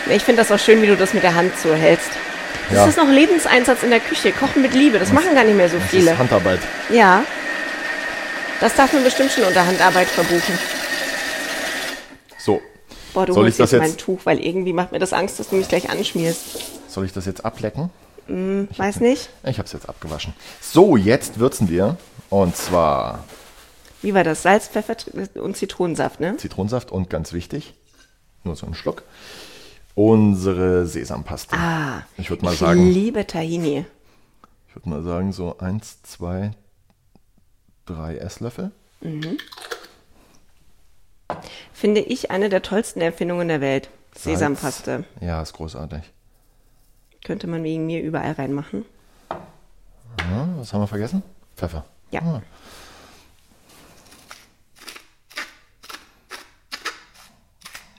Ich 0.08 0.24
finde 0.24 0.44
das 0.44 0.52
auch 0.52 0.64
schön, 0.64 0.84
wie 0.84 0.88
du 0.88 0.96
das 0.96 1.12
mit 1.16 1.24
der 1.24 1.34
Hand 1.34 1.52
so 1.58 1.74
hältst. 1.74 2.12
Das 2.70 2.78
Ja. 2.78 2.86
ist 2.86 2.98
noch 2.98 3.08
Lebenseinsatz 3.10 3.82
in 3.82 3.90
der 3.90 4.02
Küche. 4.02 4.32
Kochen 4.32 4.62
mit 4.62 4.76
Liebe, 4.76 5.00
das 5.00 5.12
machen 5.12 5.34
gar 5.34 5.44
nicht 5.44 5.58
mehr 5.58 5.68
so 5.68 5.78
Das 5.80 5.88
viele. 5.90 6.12
ist 6.12 6.18
Handarbeit. 6.20 6.60
Ja. 6.92 7.24
Das 8.62 8.76
darf 8.76 8.94
man 8.94 9.04
bestimmt 9.04 9.32
schon 9.32 9.44
unter 9.44 9.66
Handarbeit 9.66 10.08
verbuchen. 10.08 10.58
So, 12.38 12.62
Boah, 13.14 13.26
du 13.26 13.34
Soll 13.34 13.44
holst 13.44 13.60
ich 13.60 13.64
das 13.64 13.72
jetzt 13.72 13.82
mein 13.82 13.98
Tuch, 13.98 14.22
weil 14.24 14.40
irgendwie 14.40 14.72
macht 14.72 14.92
mir 14.94 15.00
das 15.00 15.12
Angst, 15.12 15.40
dass 15.40 15.50
du 15.50 15.58
mich 15.58 15.68
gleich 15.68 15.90
anschmierst. 15.90 16.90
soll 16.90 17.06
ich 17.06 17.12
das 17.12 17.26
jetzt 17.26 17.44
ablecken? 17.44 17.90
Weiß 18.78 19.02
nicht. 19.02 19.30
Ich 19.44 19.58
habe 19.58 19.66
es 19.66 19.74
jetzt 19.74 19.90
abgewaschen. 19.90 20.34
So, 20.62 20.96
jetzt 20.96 21.40
würzen 21.40 21.70
wir. 21.70 21.98
Und 22.30 22.56
zwar 22.56 23.26
Wie 24.02 24.14
war 24.14 24.24
das? 24.24 24.44
Salz, 24.44 24.70
Pfeffer 24.70 24.96
und 25.36 25.58
Zitronensaft, 25.58 26.22
ne? 26.22 26.38
Zitronensaft 26.38 26.92
und 26.92 27.10
ganz 27.10 27.34
wichtig, 27.34 27.74
nur 28.46 28.56
so 28.56 28.66
einen 28.66 28.76
Schluck, 28.76 29.04
unsere 29.96 30.88
Sesampaste. 30.88 31.58
Ah, 31.58 32.04
ich 32.18 32.30
würde 32.30 32.46
mal 32.46 32.54
ich 32.54 32.60
sagen, 32.60 32.90
liebe 32.90 33.28
Tahini. 33.28 33.86
ich 34.70 34.76
würde 34.76 34.88
mal 34.90 35.04
sagen 35.04 35.34
so 35.34 35.58
eins, 35.58 36.02
zwei, 36.04 36.52
drei 37.94 38.18
Esslöffel. 38.18 38.72
Finde 41.74 42.02
ich 42.02 42.32
eine 42.32 42.50
der 42.50 42.62
tollsten 42.62 43.02
Erfindungen 43.02 43.48
der 43.48 43.62
Welt. 43.62 43.90
Sesampaste. 44.16 45.06
Ja, 45.22 45.42
ist 45.42 45.54
großartig. 45.54 46.02
Könnte 47.24 47.48
man 47.48 47.64
wegen 47.64 47.86
mir 47.86 48.02
überall 48.02 48.34
reinmachen. 48.34 48.86
Ja, 49.30 50.50
was 50.58 50.74
haben 50.74 50.82
wir 50.82 50.88
vergessen? 50.88 51.24
Pfeffer. 51.56 51.86
Ja. 52.12 52.22
Ah. 52.22 52.42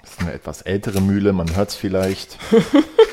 Das 0.02 0.10
ist 0.10 0.20
eine 0.20 0.32
etwas 0.32 0.62
ältere 0.62 1.00
Mühle, 1.00 1.32
man 1.32 1.54
hört 1.56 1.70
es 1.70 1.74
vielleicht. 1.74 2.38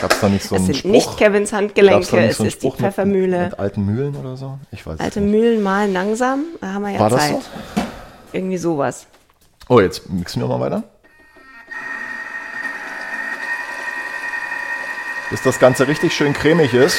Gab 0.00 0.12
es 0.12 0.20
da 0.20 0.28
nicht 0.28 0.44
so 0.46 0.56
Es 0.56 0.66
sind 0.66 0.76
Spruch? 0.76 0.90
nicht 0.90 1.16
Kevins 1.16 1.50
Gab's 1.50 1.60
Handgelenke, 1.62 1.96
nicht 1.98 2.04
es 2.04 2.10
so 2.10 2.16
einen 2.42 2.48
ist 2.48 2.62
die 2.62 2.66
Spruch 2.68 2.72
mit- 2.78 2.80
Pfeffermühle. 2.80 3.44
Mit, 3.44 3.58
alten 3.58 3.84
Mühlen 3.86 4.16
oder 4.16 4.36
so? 4.36 4.58
Ich 4.70 4.86
weiß 4.86 5.00
Alte 5.00 5.20
es 5.20 5.24
nicht. 5.24 5.32
Mühlen 5.34 5.62
malen 5.62 5.92
langsam, 5.92 6.44
da 6.60 6.72
haben 6.74 6.82
wir 6.82 6.90
ja 6.90 7.00
War 7.00 7.10
das 7.10 7.20
Zeit. 7.20 7.30
so? 7.32 7.42
Irgendwie 8.32 8.58
sowas. 8.58 9.06
Oh, 9.68 9.80
jetzt 9.80 10.08
mixen 10.10 10.42
wir 10.42 10.48
mal 10.48 10.60
weiter. 10.60 10.82
Bis 15.30 15.40
das 15.42 15.58
Ganze 15.58 15.88
richtig 15.88 16.12
schön 16.14 16.32
cremig 16.34 16.74
ist. 16.74 16.98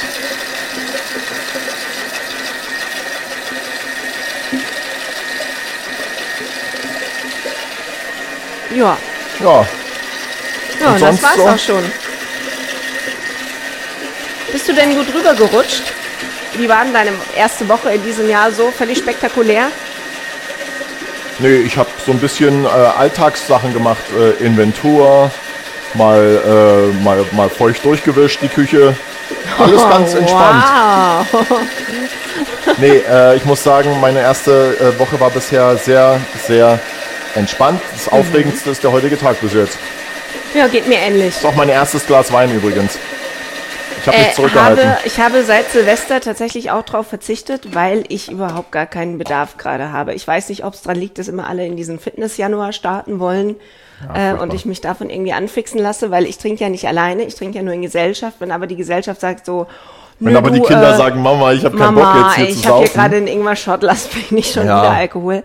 Ja, 8.75 8.97
Ja, 9.39 9.65
ja 10.79 10.89
Und 10.93 11.01
das 11.01 11.23
war's 11.23 11.35
so? 11.35 11.47
auch 11.47 11.57
schon. 11.59 11.83
Bist 14.55 14.69
du 14.69 14.73
denn 14.73 14.95
gut 14.95 15.13
rübergerutscht? 15.13 15.83
Wie 16.53 16.69
war 16.69 16.85
denn 16.85 16.93
deine 16.93 17.11
erste 17.35 17.67
Woche 17.67 17.89
in 17.89 18.01
diesem 18.05 18.29
Jahr 18.29 18.53
so? 18.53 18.71
Völlig 18.71 18.99
spektakulär? 18.99 19.67
nee, 21.39 21.57
ich 21.57 21.75
habe 21.75 21.89
so 22.05 22.13
ein 22.13 22.19
bisschen 22.19 22.63
äh, 22.63 22.69
Alltagssachen 22.69 23.73
gemacht. 23.73 23.99
Äh, 24.17 24.41
Inventur, 24.41 25.29
mal, 25.93 26.21
äh, 26.21 27.03
mal, 27.03 27.25
mal 27.33 27.49
feucht 27.49 27.83
durchgewischt, 27.83 28.43
die 28.43 28.47
Küche. 28.47 28.95
Alles 29.59 29.81
ganz 29.89 30.13
entspannt. 30.13 30.63
Wow. 31.33 31.59
Nee, 32.77 33.01
äh, 33.11 33.35
ich 33.35 33.43
muss 33.43 33.61
sagen, 33.61 33.99
meine 33.99 34.21
erste 34.21 34.77
äh, 34.79 34.97
Woche 34.97 35.19
war 35.19 35.31
bisher 35.31 35.75
sehr, 35.75 36.21
sehr 36.47 36.79
entspannt. 37.35 37.81
Das 37.93 38.09
Mhm. 38.09 38.19
Aufregendste 38.19 38.69
ist 38.69 38.81
der 38.85 38.93
heutige 38.93 39.19
Tag 39.19 39.41
bis 39.41 39.51
jetzt. 39.53 39.77
Ja, 40.53 40.67
geht 40.67 40.87
mir 40.87 40.99
ähnlich. 40.99 41.35
Ist 41.35 41.45
auch 41.45 41.55
mein 41.55 41.67
erstes 41.67 42.07
Glas 42.07 42.31
Wein 42.31 42.55
übrigens. 42.55 42.97
Ich 44.05 44.13
habe 44.13 44.17
mich 44.17 44.27
Äh, 44.27 44.33
zurückgehalten. 44.33 44.89
habe, 44.89 44.97
ich 45.05 45.19
habe 45.19 45.43
seit 45.43 45.71
Silvester 45.71 46.21
tatsächlich 46.21 46.71
auch 46.71 46.83
drauf 46.83 47.07
verzichtet, 47.07 47.73
weil 47.75 48.03
ich 48.09 48.31
überhaupt 48.31 48.71
gar 48.71 48.85
keinen 48.85 49.17
Bedarf 49.17 49.57
gerade 49.57 49.91
habe. 49.91 50.13
Ich 50.13 50.27
weiß 50.27 50.49
nicht, 50.49 50.63
ob 50.63 50.73
es 50.73 50.81
dran 50.83 50.95
liegt, 50.97 51.17
dass 51.17 51.27
immer 51.27 51.47
alle 51.47 51.65
in 51.65 51.75
diesen 51.75 51.99
Fitness-Januar 51.99 52.71
starten 52.73 53.19
wollen 53.19 53.51
äh, 54.13 54.29
furchtbar. 54.29 54.41
und 54.41 54.53
ich 54.53 54.65
mich 54.65 54.81
davon 54.81 55.09
irgendwie 55.09 55.33
anfixen 55.33 55.79
lasse, 55.79 56.11
weil 56.11 56.25
ich 56.25 56.37
trinke 56.37 56.63
ja 56.63 56.69
nicht 56.69 56.87
alleine, 56.87 57.23
ich 57.23 57.35
trinke 57.35 57.57
ja 57.57 57.63
nur 57.63 57.73
in 57.73 57.81
Gesellschaft. 57.81 58.37
Wenn 58.39 58.51
aber 58.51 58.67
die 58.67 58.75
Gesellschaft 58.75 59.21
sagt 59.21 59.45
so, 59.45 59.67
Wenn 60.19 60.33
nö, 60.33 60.37
aber 60.37 60.51
die 60.51 60.61
Kinder 60.61 60.93
äh, 60.93 60.97
sagen, 60.97 61.21
Mama, 61.21 61.51
ich 61.53 61.63
habe 61.65 61.77
keinen 61.77 61.95
Bock 61.95 62.07
jetzt 62.17 62.35
hier 62.35 62.49
ich 62.49 62.61
zu 62.61 62.67
habe 62.69 62.77
hier 62.79 62.87
saufen. 62.87 62.99
gerade 62.99 63.15
einen 63.17 63.27
Ingwer-Shot, 63.27 63.81
lass 63.83 64.13
mich 64.15 64.31
nicht 64.31 64.53
schon 64.53 64.67
Ja. 64.67 64.81
wieder 64.81 64.91
Alkohol. 64.91 65.43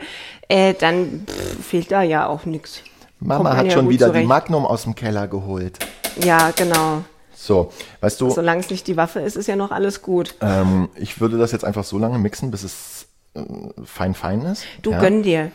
Äh, 0.49 0.75
dann 0.75 1.25
pff, 1.26 1.64
fehlt 1.67 1.93
da 1.93 2.02
ja 2.02 2.26
auch 2.26 2.45
nichts. 2.45 2.83
Mama 3.21 3.57
hat 3.57 3.73
schon 3.73 3.88
wieder 3.88 4.09
die 4.11 4.25
Magnum 4.25 4.64
aus 4.67 4.83
dem 4.85 4.95
Keller 4.95 5.29
geholt. 5.29 5.79
Ja, 6.25 6.50
genau. 6.57 7.05
So, 7.43 7.73
weißt 8.03 8.21
du, 8.21 8.29
Solange 8.29 8.61
es 8.61 8.69
nicht 8.69 8.87
die 8.87 8.99
Waffe 8.99 9.21
ist, 9.21 9.35
ist 9.35 9.47
ja 9.47 9.57
noch 9.57 9.71
alles 9.71 10.03
gut. 10.03 10.35
ähm, 10.43 10.91
ich 10.95 11.23
würde 11.23 11.39
das 11.39 11.53
jetzt 11.53 11.65
einfach 11.65 11.85
so 11.85 11.99
lange 11.99 12.19
mixen, 12.19 12.51
bis 12.51 12.65
es 12.65 13.07
äh, 13.33 13.41
fein 13.83 14.13
fein 14.13 14.43
ist. 14.43 14.65
Du 14.83 14.91
ja? 14.91 15.01
gönn 15.01 15.23
dir. 15.23 15.51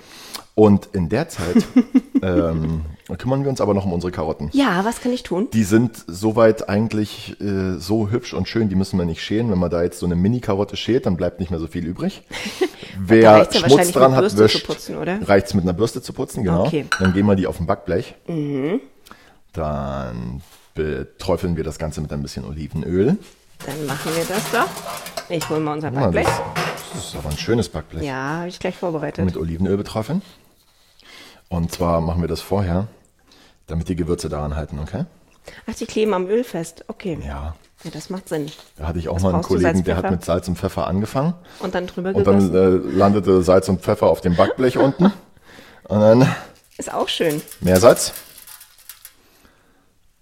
Und 0.56 0.90
in 0.94 1.10
der 1.10 1.30
Zeit 1.30 1.58
ähm, 2.24 2.86
kümmern 3.20 3.44
wir 3.44 3.52
uns 3.52 3.62
aber 3.62 3.76
noch 3.76 3.86
um 3.86 3.94
unsere 3.94 4.12
Karotten. 4.12 4.50
Ja, 4.54 4.84
was 4.84 5.00
kann 5.00 5.12
ich 5.12 5.22
tun? 5.22 5.48
Die 5.54 5.64
sind 5.64 6.04
soweit 6.08 6.70
eigentlich 6.70 7.40
äh, 7.40 7.78
so 7.78 8.10
hübsch 8.10 8.34
und 8.34 8.48
schön, 8.48 8.68
die 8.68 8.76
müssen 8.76 8.98
wir 8.98 9.06
nicht 9.06 9.22
schälen. 9.22 9.52
Wenn 9.52 9.60
man 9.60 9.70
da 9.70 9.84
jetzt 9.84 10.00
so 10.00 10.08
eine 10.08 10.16
Mini-Karotte 10.16 10.78
schält, 10.78 11.06
dann 11.06 11.18
bleibt 11.18 11.40
nicht 11.40 11.52
mehr 11.52 11.60
so 11.60 11.68
viel 11.68 11.86
übrig. 11.86 12.24
Wer 13.00 13.20
ja 13.22 13.52
Schmutz 13.52 13.92
dran 13.92 14.12
mit 14.12 14.18
hat, 14.18 14.22
Bürste 14.22 14.38
zu 14.38 14.44
wischt. 14.44 14.66
putzen, 14.66 14.98
oder? 14.98 15.20
Reicht's 15.28 15.54
mit 15.54 15.66
einer 15.66 15.74
Bürste 15.74 16.02
zu 16.02 16.14
putzen, 16.14 16.44
genau. 16.44 16.66
Okay. 16.66 16.86
Dann 17.00 17.14
gehen 17.14 17.28
wir 17.28 17.36
die 17.36 17.46
auf 17.46 17.60
ein 17.60 17.68
Backblech. 17.68 18.16
Dann 19.54 20.42
beträufeln 20.76 21.58
wir 21.58 21.64
das 21.64 21.80
Ganze 21.80 22.02
mit 22.02 22.14
ein 22.14 22.22
bisschen 22.22 22.46
Olivenöl. 22.46 23.18
Dann 23.66 23.86
machen 23.88 24.12
wir 24.16 24.26
das 24.26 24.52
doch. 24.52 24.70
Ich 25.30 25.50
hole 25.50 25.60
mal 25.60 25.74
unser 25.74 25.90
Backblech. 25.90 26.26
das, 26.26 26.42
das 26.94 27.06
ist 27.06 27.16
aber 27.16 27.30
ein 27.30 27.38
schönes 27.38 27.70
Backblech. 27.70 28.04
Ja, 28.04 28.38
habe 28.40 28.48
ich 28.50 28.60
gleich 28.60 28.76
vorbereitet. 28.76 29.26
Mit 29.26 29.38
Olivenöl 29.38 29.78
beträufeln. 29.78 30.22
Und 31.50 31.72
zwar 31.72 32.02
machen 32.02 32.22
wir 32.22 32.28
das 32.28 32.42
vorher, 32.42 32.88
damit 33.68 33.88
die 33.90 33.96
Gewürze 33.96 34.30
daran 34.30 34.56
halten, 34.56 34.80
okay? 34.80 35.06
Ach, 35.68 35.76
die 35.76 35.86
kleben 35.86 36.14
am 36.14 36.28
Öl 36.28 36.44
fest. 36.44 36.86
Okay. 36.88 37.18
Ja. 37.26 37.56
Ja, 37.84 37.92
das 37.92 38.10
macht 38.10 38.30
Sinn. 38.30 38.52
Da 38.78 38.88
hatte 38.88 39.00
ich 39.00 39.10
auch 39.10 39.16
Was 39.16 39.24
mal 39.24 39.34
einen 39.34 39.44
Kollegen, 39.44 39.74
Salz, 39.76 39.84
der 39.84 39.98
hat 39.98 40.10
mit 40.10 40.26
Salz 40.26 40.48
und 40.48 40.58
Pfeffer 40.58 40.88
angefangen. 40.88 41.34
Und 41.60 41.76
dann 41.76 41.86
drüber 41.86 42.16
Und 42.16 42.26
dann 42.26 42.54
äh, 42.54 42.68
landete 42.98 43.44
Salz 43.44 43.70
und 43.70 43.82
Pfeffer 43.82 44.08
auf 44.08 44.22
dem 44.22 44.36
Backblech 44.36 44.78
unten. 44.78 45.06
Und 45.88 46.00
dann 46.00 46.28
Ist 46.78 46.92
auch 46.92 47.08
schön. 47.08 47.42
Meersalz. 47.62 48.14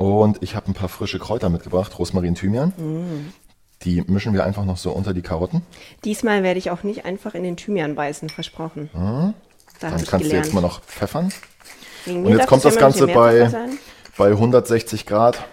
Und 0.04 0.44
ich 0.44 0.56
habe 0.56 0.70
ein 0.70 0.74
paar 0.74 0.90
frische 0.90 1.18
Kräuter 1.18 1.50
mitgebracht, 1.50 1.98
Rosmarin, 1.98 2.36
Thymian. 2.36 2.74
Mm. 2.76 3.34
Die 3.84 4.02
mischen 4.02 4.34
wir 4.34 4.44
einfach 4.44 4.66
noch 4.66 4.76
so 4.76 4.92
unter 4.92 5.14
die 5.14 5.22
Karotten. 5.22 5.62
Diesmal 6.04 6.44
werde 6.44 6.60
ich 6.60 6.72
auch 6.72 6.84
nicht 6.84 7.06
einfach 7.06 7.36
in 7.36 7.44
den 7.44 7.56
Thymian 7.56 7.96
beißen, 7.96 8.28
versprochen. 8.30 8.90
Da 8.94 9.00
habe 9.00 9.34
Dann 9.80 10.06
kannst 10.06 10.32
du 10.32 10.36
jetzt 10.36 10.54
mal 10.54 10.62
noch 10.62 10.82
pfeffern. 10.82 11.32
Und 12.06 12.28
jetzt 12.28 12.48
kommt 12.48 12.66
das 12.66 12.78
Ganze 12.78 13.08
bei, 13.08 13.50
bei 14.18 14.28
160 14.32 15.06
Grad. 15.06 15.46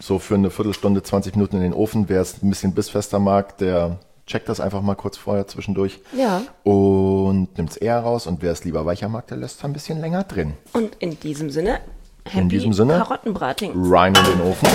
So 0.00 0.18
für 0.18 0.34
eine 0.34 0.50
Viertelstunde, 0.50 1.02
20 1.02 1.36
Minuten 1.36 1.56
in 1.56 1.62
den 1.62 1.72
Ofen. 1.72 2.08
Wer 2.08 2.20
es 2.20 2.42
ein 2.42 2.50
bisschen 2.50 2.74
bissfester 2.74 3.20
mag, 3.20 3.58
der 3.58 4.00
checkt 4.26 4.48
das 4.48 4.58
einfach 4.58 4.82
mal 4.82 4.94
kurz 4.96 5.16
vorher 5.16 5.46
zwischendurch. 5.46 6.00
Ja. 6.16 6.42
Und 6.64 7.56
nimmt 7.56 7.70
es 7.70 7.76
eher 7.76 8.00
raus. 8.00 8.26
Und 8.26 8.42
wer 8.42 8.52
es 8.52 8.64
lieber 8.64 8.86
weicher 8.86 9.08
mag, 9.08 9.28
der 9.28 9.36
lässt 9.36 9.58
es 9.58 9.64
ein 9.64 9.72
bisschen 9.72 10.00
länger 10.00 10.24
drin. 10.24 10.54
Und 10.72 10.96
in 10.96 11.18
diesem 11.20 11.50
Sinne, 11.50 11.80
happy 12.28 12.38
In 12.42 12.48
diesem 12.48 12.72
Sinne? 12.72 12.98
Karottenbrating. 12.98 13.72
Rein 13.76 14.14
in 14.14 14.24
den 14.24 14.40
Ofen. 14.42 14.68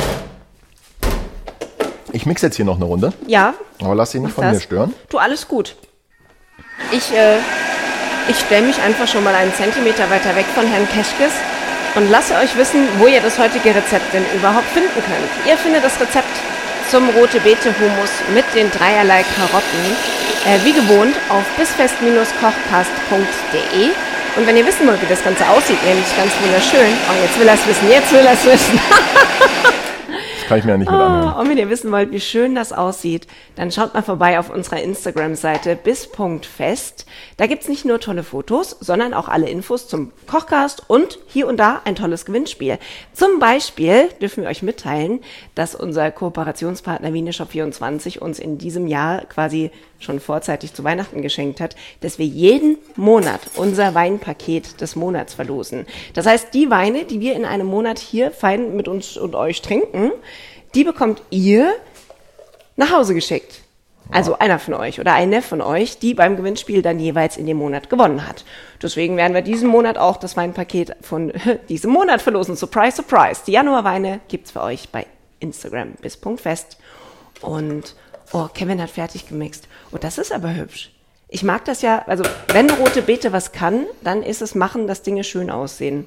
Ich 2.12 2.26
mixe 2.28 2.46
jetzt 2.48 2.56
hier 2.58 2.66
noch 2.66 2.76
eine 2.76 2.86
Runde, 2.86 3.12
Ja, 3.28 3.54
aber 3.82 3.96
lass 3.96 4.12
sie 4.12 4.20
nicht 4.20 4.34
von 4.36 4.44
das. 4.44 4.54
mir 4.56 4.60
stören. 4.62 4.94
Du, 5.10 5.18
alles 5.18 5.48
gut. 5.48 5.76
Ich, 6.92 7.12
äh, 7.12 7.38
ich 8.28 8.38
stelle 8.40 8.68
mich 8.68 8.80
einfach 8.82 9.08
schon 9.08 9.24
mal 9.24 9.34
einen 9.34 9.52
Zentimeter 9.54 10.08
weiter 10.12 10.36
weg 10.36 10.46
von 10.54 10.68
Herrn 10.68 10.88
Keschkes 10.90 11.34
und 11.96 12.12
lasse 12.12 12.36
euch 12.36 12.56
wissen, 12.56 12.88
wo 13.00 13.08
ihr 13.08 13.20
das 13.22 13.40
heutige 13.40 13.74
Rezept 13.76 14.14
denn 14.14 14.24
überhaupt 14.36 14.68
finden 14.74 14.92
könnt. 14.94 15.48
Ihr 15.48 15.58
findet 15.58 15.84
das 15.84 16.00
Rezept 16.00 16.28
zum 16.92 17.10
rote 17.10 17.40
Beete 17.40 17.74
Hummus 17.80 18.12
mit 18.36 18.46
den 18.54 18.70
dreierlei 18.70 19.24
Karotten, 19.36 19.96
äh, 20.46 20.60
wie 20.66 20.74
gewohnt, 20.74 21.16
auf 21.30 21.44
bisfest-kochcast.de. 21.58 23.90
Und 24.36 24.48
wenn 24.48 24.58
ihr 24.58 24.66
wissen 24.66 24.88
wollt, 24.88 25.02
wie 25.02 25.06
das 25.06 25.24
Ganze 25.24 25.48
aussieht, 25.48 25.78
nämlich 25.86 26.18
ganz 26.18 26.32
wunderschön, 26.42 26.92
oh, 27.08 27.24
jetzt 27.24 27.40
will 27.40 27.48
er 27.48 27.54
es 27.54 27.68
wissen, 27.68 27.90
jetzt 27.90 28.12
will 28.12 28.26
er 28.26 28.34
es 28.34 28.46
wissen. 28.46 28.80
Das 30.44 30.50
kann 30.50 30.60
ich 30.60 30.66
mir 30.66 30.72
ja 30.72 30.78
nicht 30.78 30.92
mit 30.92 31.00
anhören. 31.00 31.34
Oh, 31.38 31.40
und 31.40 31.50
wenn 31.50 31.58
ihr 31.58 31.70
wissen 31.70 31.90
wollt, 31.90 32.12
wie 32.12 32.20
schön 32.20 32.54
das 32.54 32.74
aussieht, 32.74 33.28
dann 33.56 33.72
schaut 33.72 33.94
mal 33.94 34.02
vorbei 34.02 34.38
auf 34.38 34.50
unserer 34.50 34.84
Instagram-Seite 34.84 35.78
bis.fest. 35.78 37.06
Da 37.38 37.48
gibt's 37.48 37.70
nicht 37.70 37.86
nur 37.86 38.02
tolle 38.02 38.24
Fotos, 38.24 38.76
sondern 38.82 39.14
auch 39.14 39.30
alle 39.30 39.48
Infos 39.48 39.88
zum 39.88 40.12
Kochcast 40.28 40.84
und 40.90 41.18
hier 41.28 41.48
und 41.48 41.56
da 41.62 41.80
ein 41.86 41.96
tolles 41.96 42.26
Gewinnspiel. 42.26 42.78
Zum 43.14 43.40
Beispiel 43.40 44.10
dürfen 44.22 44.44
wir 44.44 44.50
euch 44.50 44.64
mitteilen, 44.64 45.22
dass 45.56 45.76
unser 45.76 46.12
Kooperationspartner 46.12 47.12
Wieneshop24 47.12 48.20
uns 48.20 48.38
in 48.38 48.58
diesem 48.58 48.88
Jahr 48.88 49.24
quasi 49.24 49.72
schon 50.04 50.20
vorzeitig 50.20 50.74
zu 50.74 50.84
Weihnachten 50.84 51.22
geschenkt 51.22 51.62
hat, 51.62 51.76
dass 52.02 52.20
wir 52.20 52.26
jeden 52.26 52.78
Monat 52.96 53.42
unser 53.56 53.96
Weinpaket 53.96 54.82
des 54.82 54.96
Monats 54.96 55.34
verlosen. 55.34 55.86
Das 56.14 56.26
heißt, 56.26 56.54
die 56.54 56.70
Weine, 56.70 57.06
die 57.06 57.20
wir 57.20 57.36
in 57.36 57.46
einem 57.46 57.68
Monat 57.68 58.00
hier 58.00 58.32
fein 58.32 58.76
mit 58.76 58.88
uns 58.88 59.18
und 59.18 59.36
euch 59.36 59.62
trinken, 59.62 60.12
die 60.76 60.84
bekommt 60.84 61.22
ihr 61.30 61.74
nach 62.76 62.92
Hause 62.92 63.14
geschickt. 63.14 63.62
Also 64.12 64.38
einer 64.38 64.60
von 64.60 64.74
euch 64.74 65.00
oder 65.00 65.14
eine 65.14 65.42
von 65.42 65.62
euch, 65.62 65.98
die 65.98 66.14
beim 66.14 66.36
Gewinnspiel 66.36 66.82
dann 66.82 67.00
jeweils 67.00 67.38
in 67.38 67.46
dem 67.46 67.58
Monat 67.58 67.90
gewonnen 67.90 68.28
hat. 68.28 68.44
Deswegen 68.82 69.16
werden 69.16 69.34
wir 69.34 69.42
diesen 69.42 69.70
Monat 69.70 69.98
auch 69.98 70.18
das 70.18 70.36
Weinpaket 70.36 70.96
von 71.02 71.32
diesem 71.70 71.92
Monat 71.92 72.22
verlosen. 72.22 72.56
Surprise, 72.56 72.98
surprise. 72.98 73.42
Die 73.48 73.54
Januarweine 73.54 74.20
gibt's 74.28 74.52
für 74.52 74.62
euch 74.62 74.90
bei 74.90 75.06
Instagram 75.40 75.94
bis 76.02 76.18
Punkt 76.18 76.42
fest. 76.42 76.78
Und 77.42 77.96
oh, 78.34 78.50
Kevin 78.54 78.82
hat 78.82 78.90
fertig 78.90 79.28
gemixt. 79.28 79.68
Oh, 79.92 79.98
das 79.98 80.18
ist 80.18 80.34
aber 80.34 80.54
hübsch. 80.56 80.92
Ich 81.30 81.44
mag 81.44 81.66
das 81.66 81.82
ja, 81.82 82.04
also 82.06 82.24
wenn 82.50 82.70
rote 82.70 83.02
Beete 83.02 83.34
was 83.34 83.52
kann, 83.52 83.86
dann 84.04 84.22
ist 84.22 84.42
es 84.42 84.54
machen, 84.54 84.88
dass 84.88 85.02
Dinge 85.02 85.24
schön 85.24 85.50
aussehen. 85.50 86.06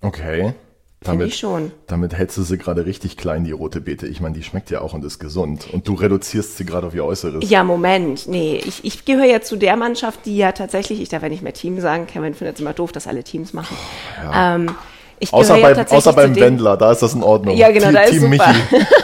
Okay. 0.00 0.54
Finde 1.02 1.24
ich 1.24 1.38
schon. 1.38 1.72
Damit 1.86 2.12
hältst 2.12 2.36
du 2.36 2.42
sie 2.42 2.58
gerade 2.58 2.84
richtig 2.84 3.16
klein, 3.16 3.44
die 3.44 3.52
rote 3.52 3.80
Beete. 3.80 4.06
Ich 4.06 4.20
meine, 4.20 4.34
die 4.34 4.42
schmeckt 4.42 4.70
ja 4.70 4.82
auch 4.82 4.92
und 4.92 5.02
ist 5.02 5.18
gesund. 5.18 5.66
Und 5.72 5.88
du 5.88 5.94
reduzierst 5.94 6.58
sie 6.58 6.66
gerade 6.66 6.88
auf 6.88 6.94
ihr 6.94 7.06
Äußeres. 7.06 7.48
Ja, 7.48 7.64
Moment. 7.64 8.26
Nee, 8.26 8.60
ich, 8.62 8.84
ich 8.84 9.06
gehöre 9.06 9.24
ja 9.24 9.40
zu 9.40 9.56
der 9.56 9.76
Mannschaft, 9.76 10.26
die 10.26 10.36
ja 10.36 10.52
tatsächlich, 10.52 11.00
ich 11.00 11.08
darf 11.08 11.22
ja 11.22 11.30
nicht 11.30 11.42
mehr 11.42 11.54
Team 11.54 11.80
sagen, 11.80 12.06
Kevin 12.06 12.34
findet 12.34 12.56
es 12.56 12.60
immer 12.60 12.74
doof, 12.74 12.92
dass 12.92 13.06
alle 13.06 13.24
Teams 13.24 13.54
machen. 13.54 13.74
Ja. 14.22 14.56
Ähm, 14.56 14.74
ich 15.20 15.32
außer, 15.32 15.56
ja 15.56 15.72
bei, 15.72 15.88
außer 15.88 16.12
beim 16.12 16.36
Wendler, 16.36 16.76
da 16.76 16.92
ist 16.92 17.00
das 17.00 17.14
in 17.14 17.22
Ordnung. 17.22 17.56
Ja, 17.56 17.70
genau, 17.70 17.86
Team, 17.86 17.94
da 17.94 18.02
ist 18.02 18.10
Team 18.10 18.32
super. 18.32 18.52
Michi. 18.70 18.86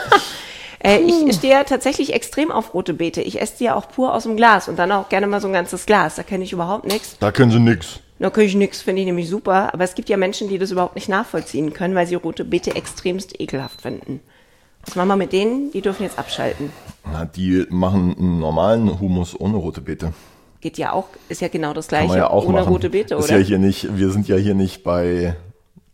Äh, 0.79 0.99
ich 0.99 1.35
stehe 1.35 1.53
ja 1.53 1.63
tatsächlich 1.63 2.13
extrem 2.13 2.51
auf 2.51 2.73
rote 2.73 2.93
Beete. 2.93 3.21
Ich 3.21 3.41
esse 3.41 3.57
die 3.59 3.63
ja 3.65 3.75
auch 3.75 3.89
pur 3.89 4.13
aus 4.13 4.23
dem 4.23 4.37
Glas 4.37 4.67
und 4.67 4.77
dann 4.77 4.91
auch 4.91 5.09
gerne 5.09 5.27
mal 5.27 5.41
so 5.41 5.47
ein 5.47 5.53
ganzes 5.53 5.85
Glas. 5.85 6.15
Da 6.15 6.23
kenne 6.23 6.43
ich 6.43 6.53
überhaupt 6.53 6.85
nichts. 6.85 7.17
Da 7.19 7.31
können 7.31 7.51
sie 7.51 7.59
nix. 7.59 7.99
Da 8.19 8.29
kann 8.31 8.43
ich 8.43 8.55
nichts, 8.55 8.81
finde 8.81 9.01
ich 9.01 9.05
nämlich 9.05 9.29
super. 9.29 9.73
Aber 9.73 9.83
es 9.83 9.95
gibt 9.95 10.09
ja 10.09 10.17
Menschen, 10.17 10.49
die 10.49 10.57
das 10.57 10.71
überhaupt 10.71 10.95
nicht 10.95 11.09
nachvollziehen 11.09 11.73
können, 11.73 11.95
weil 11.95 12.07
sie 12.07 12.15
rote 12.15 12.45
Beete 12.45 12.75
extremst 12.75 13.39
ekelhaft 13.39 13.81
finden. 13.81 14.21
Was 14.85 14.95
machen 14.95 15.09
wir 15.09 15.15
mit 15.17 15.33
denen? 15.33 15.71
Die 15.71 15.81
dürfen 15.81 16.03
jetzt 16.03 16.17
abschalten. 16.17 16.71
Na, 17.11 17.25
die 17.25 17.65
machen 17.69 18.15
einen 18.17 18.39
normalen 18.39 18.99
Humus 18.99 19.39
ohne 19.39 19.57
rote 19.57 19.81
Beete. 19.81 20.13
Geht 20.61 20.77
ja 20.77 20.93
auch, 20.93 21.07
ist 21.29 21.41
ja 21.41 21.49
genau 21.49 21.73
das 21.73 21.87
Kann 21.87 21.99
gleiche 21.99 22.09
man 22.09 22.17
ja 22.17 22.29
auch 22.29 22.45
ohne 22.45 22.59
machen. 22.61 22.69
rote 22.69 22.89
Beete, 22.89 23.15
ist 23.15 23.25
oder? 23.25 23.37
ja 23.37 23.43
hier 23.43 23.59
nicht, 23.59 23.95
wir 23.95 24.09
sind 24.09 24.27
ja 24.27 24.37
hier 24.37 24.55
nicht 24.55 24.83
bei, 24.83 25.35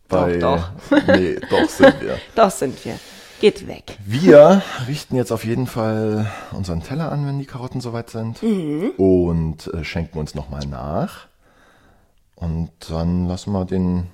bei 0.08 0.38
Doch, 0.38 0.70
nee, 1.08 1.36
doch 1.50 1.68
sind 1.68 2.00
wir. 2.00 2.18
Doch 2.34 2.50
sind 2.50 2.82
wir. 2.84 2.94
Geht 3.40 3.66
weg. 3.66 3.98
Wir 4.04 4.62
richten 4.88 5.16
jetzt 5.16 5.32
auf 5.32 5.44
jeden 5.44 5.66
Fall 5.66 6.30
unseren 6.52 6.82
Teller 6.82 7.10
an, 7.12 7.26
wenn 7.26 7.38
die 7.38 7.46
Karotten 7.46 7.80
soweit 7.80 8.10
sind. 8.10 8.42
Mhm. 8.42 8.90
Und 8.96 9.72
äh, 9.74 9.84
schenken 9.84 10.18
uns 10.18 10.34
nochmal 10.34 10.64
nach. 10.66 11.26
Und 12.36 12.70
dann 12.88 13.26
lassen 13.28 13.52
wir 13.52 13.64
den, 13.64 14.08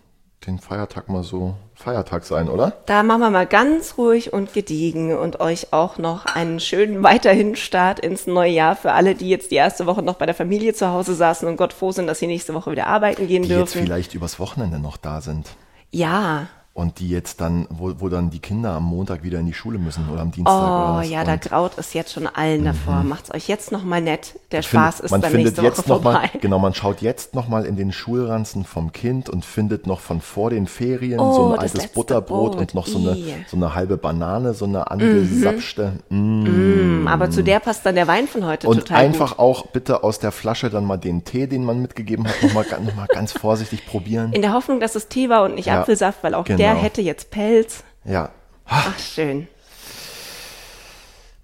den 0.46 0.58
Feiertag 0.58 1.08
mal 1.08 1.22
so 1.22 1.54
Feiertag 1.74 2.24
sein, 2.24 2.48
oder? 2.48 2.72
Da 2.86 3.02
machen 3.02 3.20
wir 3.20 3.30
mal 3.30 3.46
ganz 3.46 3.94
ruhig 3.96 4.32
und 4.32 4.52
gediegen 4.52 5.16
und 5.16 5.40
euch 5.40 5.72
auch 5.72 5.96
noch 5.98 6.26
einen 6.26 6.60
schönen 6.60 7.02
weiterhin 7.02 7.56
Start 7.56 8.00
ins 8.00 8.26
neue 8.26 8.50
Jahr 8.52 8.76
für 8.76 8.92
alle, 8.92 9.14
die 9.14 9.28
jetzt 9.28 9.50
die 9.50 9.56
erste 9.56 9.86
Woche 9.86 10.02
noch 10.02 10.16
bei 10.16 10.26
der 10.26 10.34
Familie 10.34 10.74
zu 10.74 10.88
Hause 10.88 11.14
saßen 11.14 11.48
und 11.48 11.56
Gott 11.56 11.72
froh 11.72 11.92
sind, 11.92 12.06
dass 12.06 12.18
sie 12.18 12.26
nächste 12.26 12.54
Woche 12.54 12.70
wieder 12.72 12.86
arbeiten 12.86 13.26
gehen 13.26 13.42
Die 13.42 13.48
jetzt 13.48 13.74
dürfen. 13.74 13.84
vielleicht 13.86 14.14
übers 14.14 14.38
Wochenende 14.38 14.78
noch 14.78 14.96
da 14.96 15.20
sind. 15.20 15.48
Ja. 15.90 16.48
Und 16.72 16.98
die 17.00 17.08
jetzt 17.08 17.40
dann, 17.40 17.66
wo, 17.68 17.94
wo 17.98 18.08
dann 18.08 18.30
die 18.30 18.38
Kinder 18.38 18.72
am 18.72 18.84
Montag 18.84 19.22
wieder 19.22 19.38
in 19.40 19.46
die 19.46 19.52
Schule 19.52 19.78
müssen 19.78 20.08
oder 20.08 20.22
am 20.22 20.30
Dienstag 20.30 20.54
oder 20.54 20.94
Oh 20.94 20.98
was. 20.98 21.10
ja, 21.10 21.24
da 21.24 21.32
Und 21.34 21.42
graut 21.42 21.72
es 21.76 21.92
jetzt 21.92 22.12
schon 22.12 22.26
allen 22.26 22.64
davor. 22.64 23.02
Macht's 23.02 23.32
euch 23.34 23.48
jetzt 23.48 23.72
noch 23.72 23.84
mal 23.84 24.00
nett. 24.00 24.38
Der 24.52 24.58
Mhm. 24.60 24.62
find- 24.64 24.82
Spaß 24.82 25.00
ist 25.00 25.10
man 25.12 25.20
dann 25.20 25.30
findet 25.30 25.58
nächste 25.58 25.62
jetzt 25.62 25.88
Woche 25.88 25.98
noch 25.98 26.02
mal, 26.02 26.28
genau, 26.40 26.58
man 26.58 26.74
schaut 26.74 27.00
jetzt 27.02 27.34
noch 27.34 27.46
mal 27.46 27.64
in 27.64 27.76
den 27.76 27.92
Schulranzen 27.92 28.64
vom 28.64 28.90
Kind 28.92 29.28
und 29.28 29.44
findet 29.44 29.86
noch 29.86 30.00
von 30.00 30.20
vor 30.20 30.50
den 30.50 30.66
Ferien 30.66 31.20
Oh, 31.20 31.32
so 31.32 31.52
ein 31.52 31.58
altes 31.60 31.86
Butterbrot 31.88 32.52
Brot. 32.52 32.60
und 32.60 32.74
noch 32.74 32.86
so 32.88 32.98
eine, 32.98 33.16
so 33.48 33.56
eine 33.56 33.74
halbe 33.76 33.96
Banane, 33.96 34.52
so 34.54 34.64
eine 34.64 34.90
angesapschte. 34.90 35.92
Mm. 36.08 36.44
Hm, 36.46 37.08
Aber 37.08 37.30
zu 37.30 37.42
der 37.44 37.60
passt 37.60 37.86
dann 37.86 37.94
der 37.94 38.06
Wein 38.08 38.26
von 38.26 38.44
heute 38.44 38.66
Und 38.68 38.78
total 38.80 38.96
einfach 38.98 39.30
gut. 39.30 39.38
auch 39.38 39.66
bitte 39.68 40.02
aus 40.02 40.18
der 40.18 40.32
Flasche 40.32 40.68
dann 40.70 40.84
mal 40.84 40.96
den 40.96 41.24
Tee, 41.24 41.46
den 41.46 41.64
man 41.64 41.80
mitgegeben 41.80 42.26
hat, 42.26 42.42
noch 42.42 42.52
mal, 42.52 42.64
ga- 42.64 42.80
noch 42.80 42.94
mal 42.94 43.06
ganz 43.06 43.32
vorsichtig 43.32 43.86
probieren. 43.86 44.32
In 44.32 44.42
der 44.42 44.52
Hoffnung, 44.52 44.80
dass 44.80 44.94
es 44.96 45.08
Tee 45.08 45.28
war 45.28 45.44
und 45.44 45.54
nicht 45.54 45.66
Ja, 45.66 45.80
Apfelsaft, 45.80 46.22
weil 46.22 46.34
auch 46.34 46.44
der 46.44 46.56
genau. 46.56 46.74
hätte 46.80 47.00
jetzt 47.02 47.30
Pelz. 47.30 47.84
Ja. 48.04 48.30
Ach, 48.66 48.98
schön. 48.98 49.46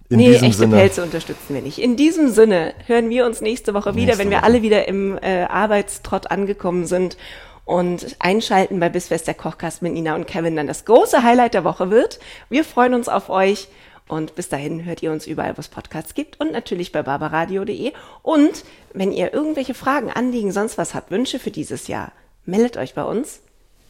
In 0.09 0.17
nee, 0.17 0.27
diesem 0.29 0.45
echte 0.45 0.57
Sinne. 0.59 0.75
Pelze 0.77 1.03
unterstützen 1.03 1.53
wir 1.53 1.61
nicht. 1.61 1.79
In 1.79 1.97
diesem 1.97 2.29
Sinne 2.29 2.73
hören 2.85 3.09
wir 3.09 3.25
uns 3.25 3.41
nächste 3.41 3.73
Woche 3.73 3.95
wieder, 3.95 4.05
Nächste 4.05 4.19
wenn 4.19 4.29
wir 4.29 4.37
Woche. 4.37 4.45
alle 4.45 4.61
wieder 4.61 4.87
im 4.87 5.17
äh, 5.17 5.43
Arbeitstrott 5.43 6.31
angekommen 6.31 6.85
sind 6.85 7.17
und 7.65 8.15
einschalten 8.19 8.79
bei 8.79 8.87
Bisfest 8.87 9.27
der 9.27 9.33
Kochkast 9.33 9.81
mit 9.81 9.91
Nina 9.93 10.15
und 10.15 10.25
Kevin 10.25 10.55
dann 10.55 10.67
das 10.67 10.85
große 10.85 11.23
Highlight 11.23 11.53
der 11.53 11.65
Woche 11.65 11.91
wird. 11.91 12.19
Wir 12.49 12.63
freuen 12.63 12.93
uns 12.93 13.09
auf 13.09 13.29
euch 13.29 13.67
und 14.07 14.35
bis 14.35 14.47
dahin 14.47 14.85
hört 14.85 15.03
ihr 15.03 15.11
uns 15.11 15.27
überall, 15.27 15.57
wo 15.57 15.59
es 15.59 15.67
Podcasts 15.67 16.13
gibt 16.13 16.39
und 16.39 16.53
natürlich 16.53 16.93
bei 16.93 17.03
barbaradio.de. 17.03 17.91
Und 18.23 18.63
wenn 18.93 19.11
ihr 19.11 19.33
irgendwelche 19.33 19.73
Fragen, 19.73 20.09
Anliegen, 20.09 20.53
sonst 20.53 20.77
was 20.77 20.95
habt, 20.95 21.11
Wünsche 21.11 21.39
für 21.39 21.51
dieses 21.51 21.89
Jahr, 21.89 22.13
meldet 22.45 22.77
euch 22.77 22.93
bei 22.93 23.03
uns. 23.03 23.41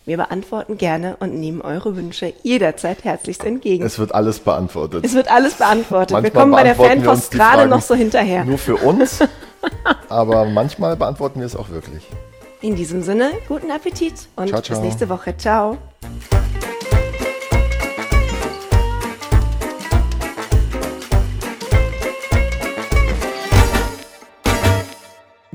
Wir 0.08 0.16
beantworten 0.16 0.78
gerne 0.78 1.18
und 1.20 1.34
nehmen 1.34 1.60
eure 1.60 1.98
Wünsche 1.98 2.32
jederzeit 2.42 3.04
herzlichst 3.04 3.44
entgegen. 3.44 3.84
Es 3.84 4.00
wird 4.00 4.16
alles 4.16 4.40
beantwortet. 4.40 5.04
Es 5.04 5.14
wird 5.14 5.30
alles 5.30 5.56
beantwortet. 5.56 6.12
Manchmal 6.12 6.24
wir 6.24 6.32
kommen 6.32 6.52
bei 6.54 6.64
der 6.64 6.76
Fanpost 6.76 7.32
gerade 7.32 7.68
noch 7.68 7.82
so 7.82 7.94
hinterher. 7.94 8.46
Nur 8.46 8.58
für 8.58 8.78
uns. 8.78 9.20
aber 10.08 10.46
manchmal 10.46 10.96
beantworten 10.96 11.42
wir 11.42 11.46
es 11.46 11.58
auch 11.58 11.68
wirklich. 11.68 12.08
In 12.62 12.78
diesem 12.78 13.04
Sinne, 13.04 13.32
guten 13.50 13.70
Appetit 13.70 14.14
und 14.38 14.48
Ciao, 14.48 14.62
bis 14.62 14.68
ciao. 14.70 14.82
nächste 14.82 15.10
Woche. 15.10 15.36
Ciao. 15.36 15.78